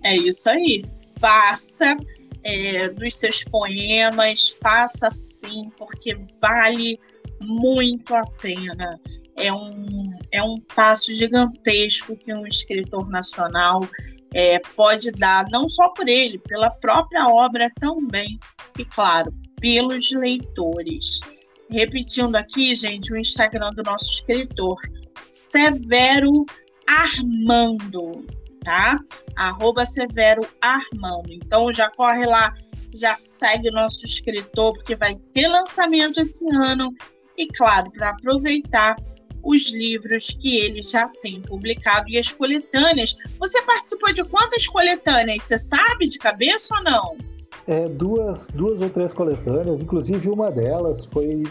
É 0.03 0.15
isso 0.15 0.49
aí. 0.49 0.83
Faça 1.19 1.95
é, 2.43 2.89
dos 2.89 3.15
seus 3.15 3.43
poemas, 3.43 4.57
faça 4.61 5.09
sim, 5.11 5.69
porque 5.77 6.17
vale 6.41 6.99
muito 7.41 8.15
a 8.15 8.23
pena. 8.23 8.99
É 9.35 9.53
um, 9.53 10.17
é 10.31 10.41
um 10.41 10.55
passo 10.75 11.13
gigantesco 11.15 12.15
que 12.15 12.33
um 12.33 12.47
escritor 12.47 13.07
nacional 13.09 13.87
é, 14.33 14.59
pode 14.75 15.11
dar, 15.11 15.45
não 15.51 15.67
só 15.67 15.89
por 15.89 16.07
ele, 16.07 16.39
pela 16.39 16.69
própria 16.69 17.27
obra 17.27 17.67
também, 17.79 18.39
e 18.77 18.85
claro, 18.85 19.31
pelos 19.59 20.11
leitores. 20.11 21.19
Repetindo 21.69 22.35
aqui, 22.35 22.73
gente, 22.73 23.13
o 23.13 23.17
Instagram 23.17 23.71
do 23.71 23.83
nosso 23.83 24.05
escritor, 24.05 24.77
Severo 25.27 26.45
Armando 26.87 28.25
tá? 28.67 28.99
Arroba 29.37 29.85
Severo 29.85 30.45
Armando. 30.61 31.31
Então 31.31 31.71
já 31.71 31.89
corre 31.91 32.25
lá, 32.25 32.53
já 32.93 33.15
segue 33.15 33.69
o 33.69 33.71
nosso 33.71 34.05
escritor, 34.05 34.73
porque 34.73 34.93
vai 34.93 35.15
ter 35.31 35.47
lançamento 35.47 36.19
esse 36.19 36.45
ano. 36.53 36.93
E 37.37 37.47
claro, 37.47 37.89
para 37.91 38.09
aproveitar 38.09 38.97
os 39.41 39.73
livros 39.73 40.27
que 40.41 40.57
ele 40.57 40.81
já 40.81 41.07
tem 41.21 41.41
publicado 41.41 42.09
e 42.09 42.17
as 42.17 42.29
coletâneas. 42.29 43.15
Você 43.39 43.61
participou 43.61 44.11
de 44.13 44.25
quantas 44.25 44.67
coletâneas? 44.67 45.43
Você 45.43 45.57
sabe 45.57 46.07
de 46.07 46.17
cabeça 46.17 46.75
ou 46.75 46.83
não? 46.83 47.17
É, 47.65 47.85
duas, 47.87 48.47
duas 48.47 48.81
ou 48.81 48.89
três 48.89 49.13
coletâneas, 49.13 49.79
inclusive 49.79 50.29
uma 50.29 50.51
delas 50.51 51.05
foi, 51.05 51.43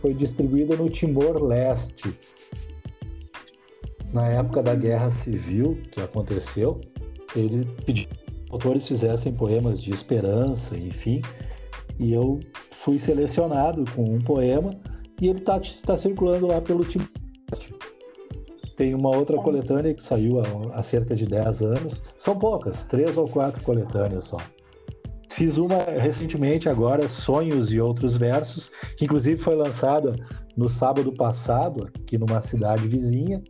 foi 0.00 0.14
distribuída 0.14 0.76
no 0.76 0.88
Timor-Leste. 0.88 2.16
Na 4.12 4.28
época 4.28 4.62
da 4.62 4.74
Guerra 4.74 5.10
Civil 5.12 5.78
que 5.90 6.00
aconteceu, 6.00 6.80
ele 7.34 7.64
pediu 7.84 8.08
que 8.08 8.32
os 8.44 8.52
autores 8.52 8.86
fizessem 8.86 9.32
poemas 9.32 9.80
de 9.80 9.90
esperança, 9.90 10.76
enfim, 10.76 11.22
e 11.98 12.12
eu 12.12 12.38
fui 12.70 12.98
selecionado 12.98 13.84
com 13.94 14.04
um 14.04 14.18
poema 14.18 14.70
e 15.20 15.28
ele 15.28 15.38
está 15.38 15.60
tá 15.86 15.96
circulando 15.96 16.46
lá 16.46 16.60
pelo 16.60 16.84
Timor 16.84 17.08
tem 18.76 18.94
uma 18.94 19.14
outra 19.14 19.36
coletânea 19.36 19.94
que 19.94 20.02
saiu 20.02 20.40
há, 20.40 20.78
há, 20.78 20.82
cerca 20.82 21.14
de 21.14 21.26
10 21.26 21.62
anos. 21.62 22.02
São 22.18 22.36
poucas, 22.36 22.82
três 22.84 23.16
ou 23.16 23.28
quatro 23.28 23.62
coletâneas 23.62 24.26
só. 24.26 24.38
Fiz 25.30 25.56
uma 25.56 25.78
recentemente 25.78 26.68
agora, 26.68 27.08
Sonhos 27.08 27.72
e 27.72 27.80
Outros 27.80 28.16
Versos, 28.16 28.70
que 28.96 29.04
inclusive 29.04 29.40
foi 29.40 29.54
lançada 29.54 30.16
no 30.56 30.68
sábado 30.68 31.12
passado, 31.12 31.88
aqui 31.94 32.18
numa 32.18 32.42
cidade 32.42 32.86
vizinha. 32.88 33.42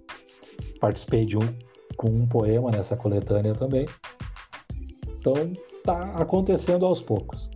Participei 0.83 1.25
de 1.25 1.39
um 1.39 1.55
com 1.97 2.09
um 2.09 2.27
poema 2.27 2.73
nessa 2.73 2.97
coletânea 2.97 3.55
também. 3.55 3.87
Então, 5.07 5.53
tá 5.85 6.13
acontecendo 6.17 6.85
aos 6.85 7.01
poucos. 7.01 7.49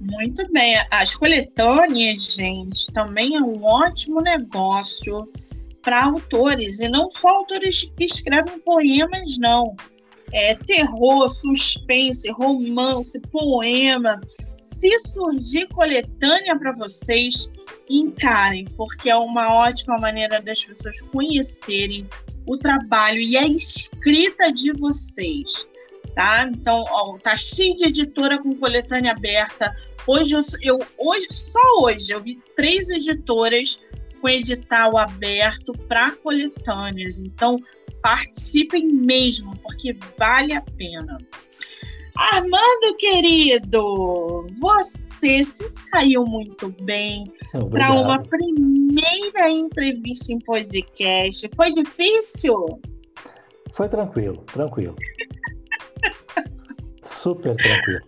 Muito 0.00 0.50
bem. 0.50 0.74
As 0.90 1.14
coletâneas, 1.14 2.34
gente, 2.34 2.92
também 2.92 3.36
é 3.36 3.40
um 3.40 3.62
ótimo 3.62 4.20
negócio 4.20 5.30
para 5.82 6.04
autores, 6.06 6.80
e 6.80 6.88
não 6.88 7.08
só 7.08 7.28
autores 7.28 7.84
que 7.96 8.06
escrevem 8.06 8.58
poemas, 8.58 9.38
não. 9.38 9.76
É, 10.32 10.56
terror, 10.56 11.28
suspense, 11.28 12.28
romance, 12.32 13.20
poema. 13.28 14.20
Se 14.58 14.98
surgir 14.98 15.68
coletânea 15.68 16.58
para 16.58 16.72
vocês, 16.72 17.52
encarem, 17.90 18.64
porque 18.76 19.10
é 19.10 19.16
uma 19.16 19.52
ótima 19.52 19.98
maneira 19.98 20.40
das 20.40 20.64
pessoas 20.64 21.02
conhecerem 21.02 22.08
o 22.46 22.56
trabalho 22.56 23.20
e 23.20 23.36
a 23.36 23.46
escrita 23.46 24.52
de 24.52 24.72
vocês. 24.72 25.68
Tá? 26.14 26.48
Então, 26.52 26.84
ó, 26.88 27.18
tá 27.18 27.36
cheio 27.36 27.76
de 27.76 27.86
editora 27.86 28.40
com 28.40 28.54
coletânea 28.54 29.12
aberta. 29.12 29.74
Hoje, 30.06 30.34
eu, 30.34 30.40
eu, 30.62 30.78
hoje, 30.98 31.26
só 31.30 31.60
hoje, 31.82 32.12
eu 32.12 32.22
vi 32.22 32.40
três 32.56 32.90
editoras 32.90 33.82
com 34.20 34.28
edital 34.28 34.96
aberto 34.96 35.72
para 35.88 36.12
coletâneas. 36.16 37.20
Então, 37.20 37.58
participem 38.02 38.86
mesmo, 38.86 39.56
porque 39.58 39.96
vale 40.18 40.52
a 40.52 40.60
pena. 40.60 41.18
Armando, 42.16 42.96
querido, 42.98 44.46
você 44.60 45.42
se 45.42 45.68
saiu 45.68 46.24
muito 46.24 46.68
bem 46.82 47.24
para 47.70 47.92
uma 47.92 48.22
primeira 48.22 49.48
entrevista 49.48 50.32
em 50.32 50.38
podcast. 50.40 51.48
Foi 51.54 51.72
difícil? 51.72 52.80
Foi 53.72 53.88
tranquilo, 53.88 54.44
tranquilo. 54.52 54.96
super 57.02 57.56
tranquilo. 57.56 58.06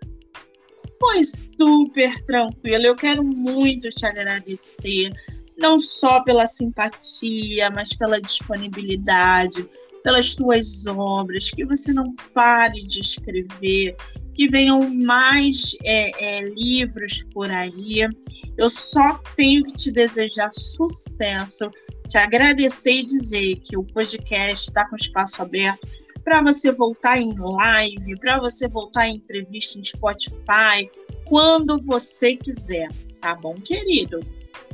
Foi 0.99 1.23
super 1.23 2.25
tranquilo. 2.25 2.87
Eu 2.87 2.97
quero 2.97 3.25
muito 3.25 3.89
te 3.91 4.07
agradecer 4.07 5.11
não 5.59 5.79
só 5.79 6.23
pela 6.23 6.47
simpatia, 6.47 7.71
mas 7.71 7.95
pela 7.95 8.21
disponibilidade, 8.21 9.69
pelas 10.03 10.35
tuas 10.35 10.87
obras, 10.87 11.51
que 11.51 11.65
você 11.65 11.93
não 11.93 12.15
pare 12.35 12.83
de 12.83 13.01
escrever, 13.01 13.97
que 14.35 14.49
venham 14.49 14.89
mais 14.91 15.77
é, 15.85 16.39
é, 16.39 16.49
livros 16.49 17.23
por 17.33 17.51
aí. 17.51 18.09
Eu 18.57 18.69
só 18.69 19.19
tenho 19.37 19.65
que 19.65 19.75
te 19.75 19.93
desejar 19.93 20.51
sucesso, 20.53 21.71
te 22.09 22.19
agradecer 22.19 22.99
e 22.99 23.05
dizer 23.05 23.57
que 23.61 23.77
o 23.77 23.85
podcast 23.85 24.69
está 24.69 24.89
com 24.89 24.97
espaço 24.97 25.43
aberto 25.43 25.87
para 26.25 26.43
você 26.43 26.71
voltar 26.73 27.19
em 27.19 27.35
live, 27.37 28.19
para 28.21 28.39
você 28.39 28.69
voltar 28.69 29.09
em 29.09 29.17
entrevista 29.17 29.79
em 29.79 29.85
Spotify, 29.85 30.91
quando 31.25 31.81
você 31.83 32.37
quiser, 32.37 32.89
tá 33.21 33.35
bom, 33.35 33.55
querido? 33.55 34.21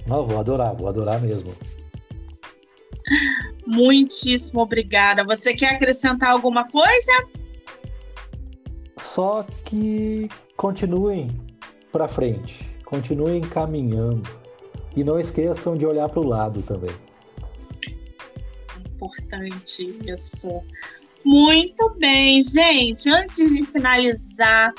Não, 0.07 0.26
vou 0.26 0.39
adorar, 0.39 0.74
vou 0.74 0.89
adorar 0.89 1.20
mesmo. 1.20 1.55
Muitíssimo 3.68 4.62
obrigada. 4.62 5.22
Você 5.24 5.54
quer 5.54 5.74
acrescentar 5.74 6.30
alguma 6.30 6.66
coisa? 6.66 7.28
Só 8.96 9.46
que 9.64 10.26
continuem 10.56 11.38
para 11.92 12.08
frente, 12.08 12.66
continuem 12.84 13.42
caminhando 13.42 14.28
e 14.96 15.04
não 15.04 15.20
esqueçam 15.20 15.76
de 15.76 15.84
olhar 15.84 16.08
para 16.08 16.20
o 16.20 16.26
lado 16.26 16.62
também. 16.62 16.94
Importante 18.96 19.84
isso. 20.10 20.62
Muito 21.22 21.94
bem, 21.98 22.42
gente. 22.42 23.10
Antes 23.10 23.54
de 23.54 23.64
finalizar, 23.64 24.72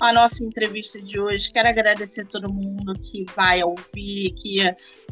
a 0.00 0.12
nossa 0.12 0.44
entrevista 0.44 1.00
de 1.00 1.20
hoje. 1.20 1.52
Quero 1.52 1.68
agradecer 1.68 2.22
a 2.22 2.26
todo 2.26 2.52
mundo 2.52 2.94
que 2.98 3.24
vai 3.34 3.62
ouvir, 3.62 4.32
que 4.32 4.60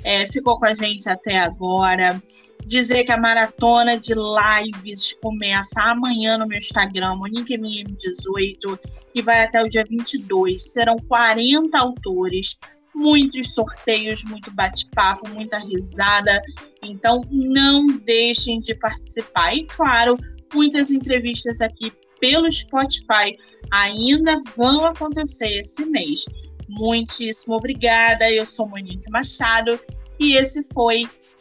é, 0.04 0.26
ficou 0.26 0.58
com 0.58 0.66
a 0.66 0.74
gente 0.74 1.08
até 1.08 1.38
agora. 1.38 2.22
Dizer 2.64 3.04
que 3.04 3.12
a 3.12 3.16
maratona 3.16 3.98
de 3.98 4.14
lives 4.14 5.14
começa 5.14 5.82
amanhã 5.82 6.38
no 6.38 6.46
meu 6.46 6.58
Instagram, 6.58 7.16
MoniqueMM18, 7.16 8.78
e 9.14 9.22
vai 9.22 9.44
até 9.44 9.62
o 9.62 9.68
dia 9.68 9.84
22. 9.84 10.72
Serão 10.72 10.96
40 11.08 11.76
autores, 11.78 12.58
muitos 12.94 13.54
sorteios, 13.54 14.24
muito 14.24 14.50
bate-papo, 14.52 15.28
muita 15.30 15.58
risada. 15.58 16.40
Então, 16.82 17.22
não 17.30 17.86
deixem 17.86 18.60
de 18.60 18.74
participar. 18.74 19.54
E, 19.54 19.64
claro, 19.64 20.16
muitas 20.54 20.90
entrevistas 20.90 21.60
aqui 21.60 21.92
pelo 22.20 22.50
Spotify 22.50 23.36
ainda 23.72 24.40
vão 24.56 24.86
acontecer 24.86 25.58
esse 25.58 25.84
mês. 25.84 26.24
Muitíssimo 26.68 27.56
obrigada. 27.56 28.30
Eu 28.30 28.46
sou 28.46 28.68
Monique 28.68 29.10
Machado 29.10 29.78
e 30.18 30.36
esse 30.36 30.62
foi 30.72 31.02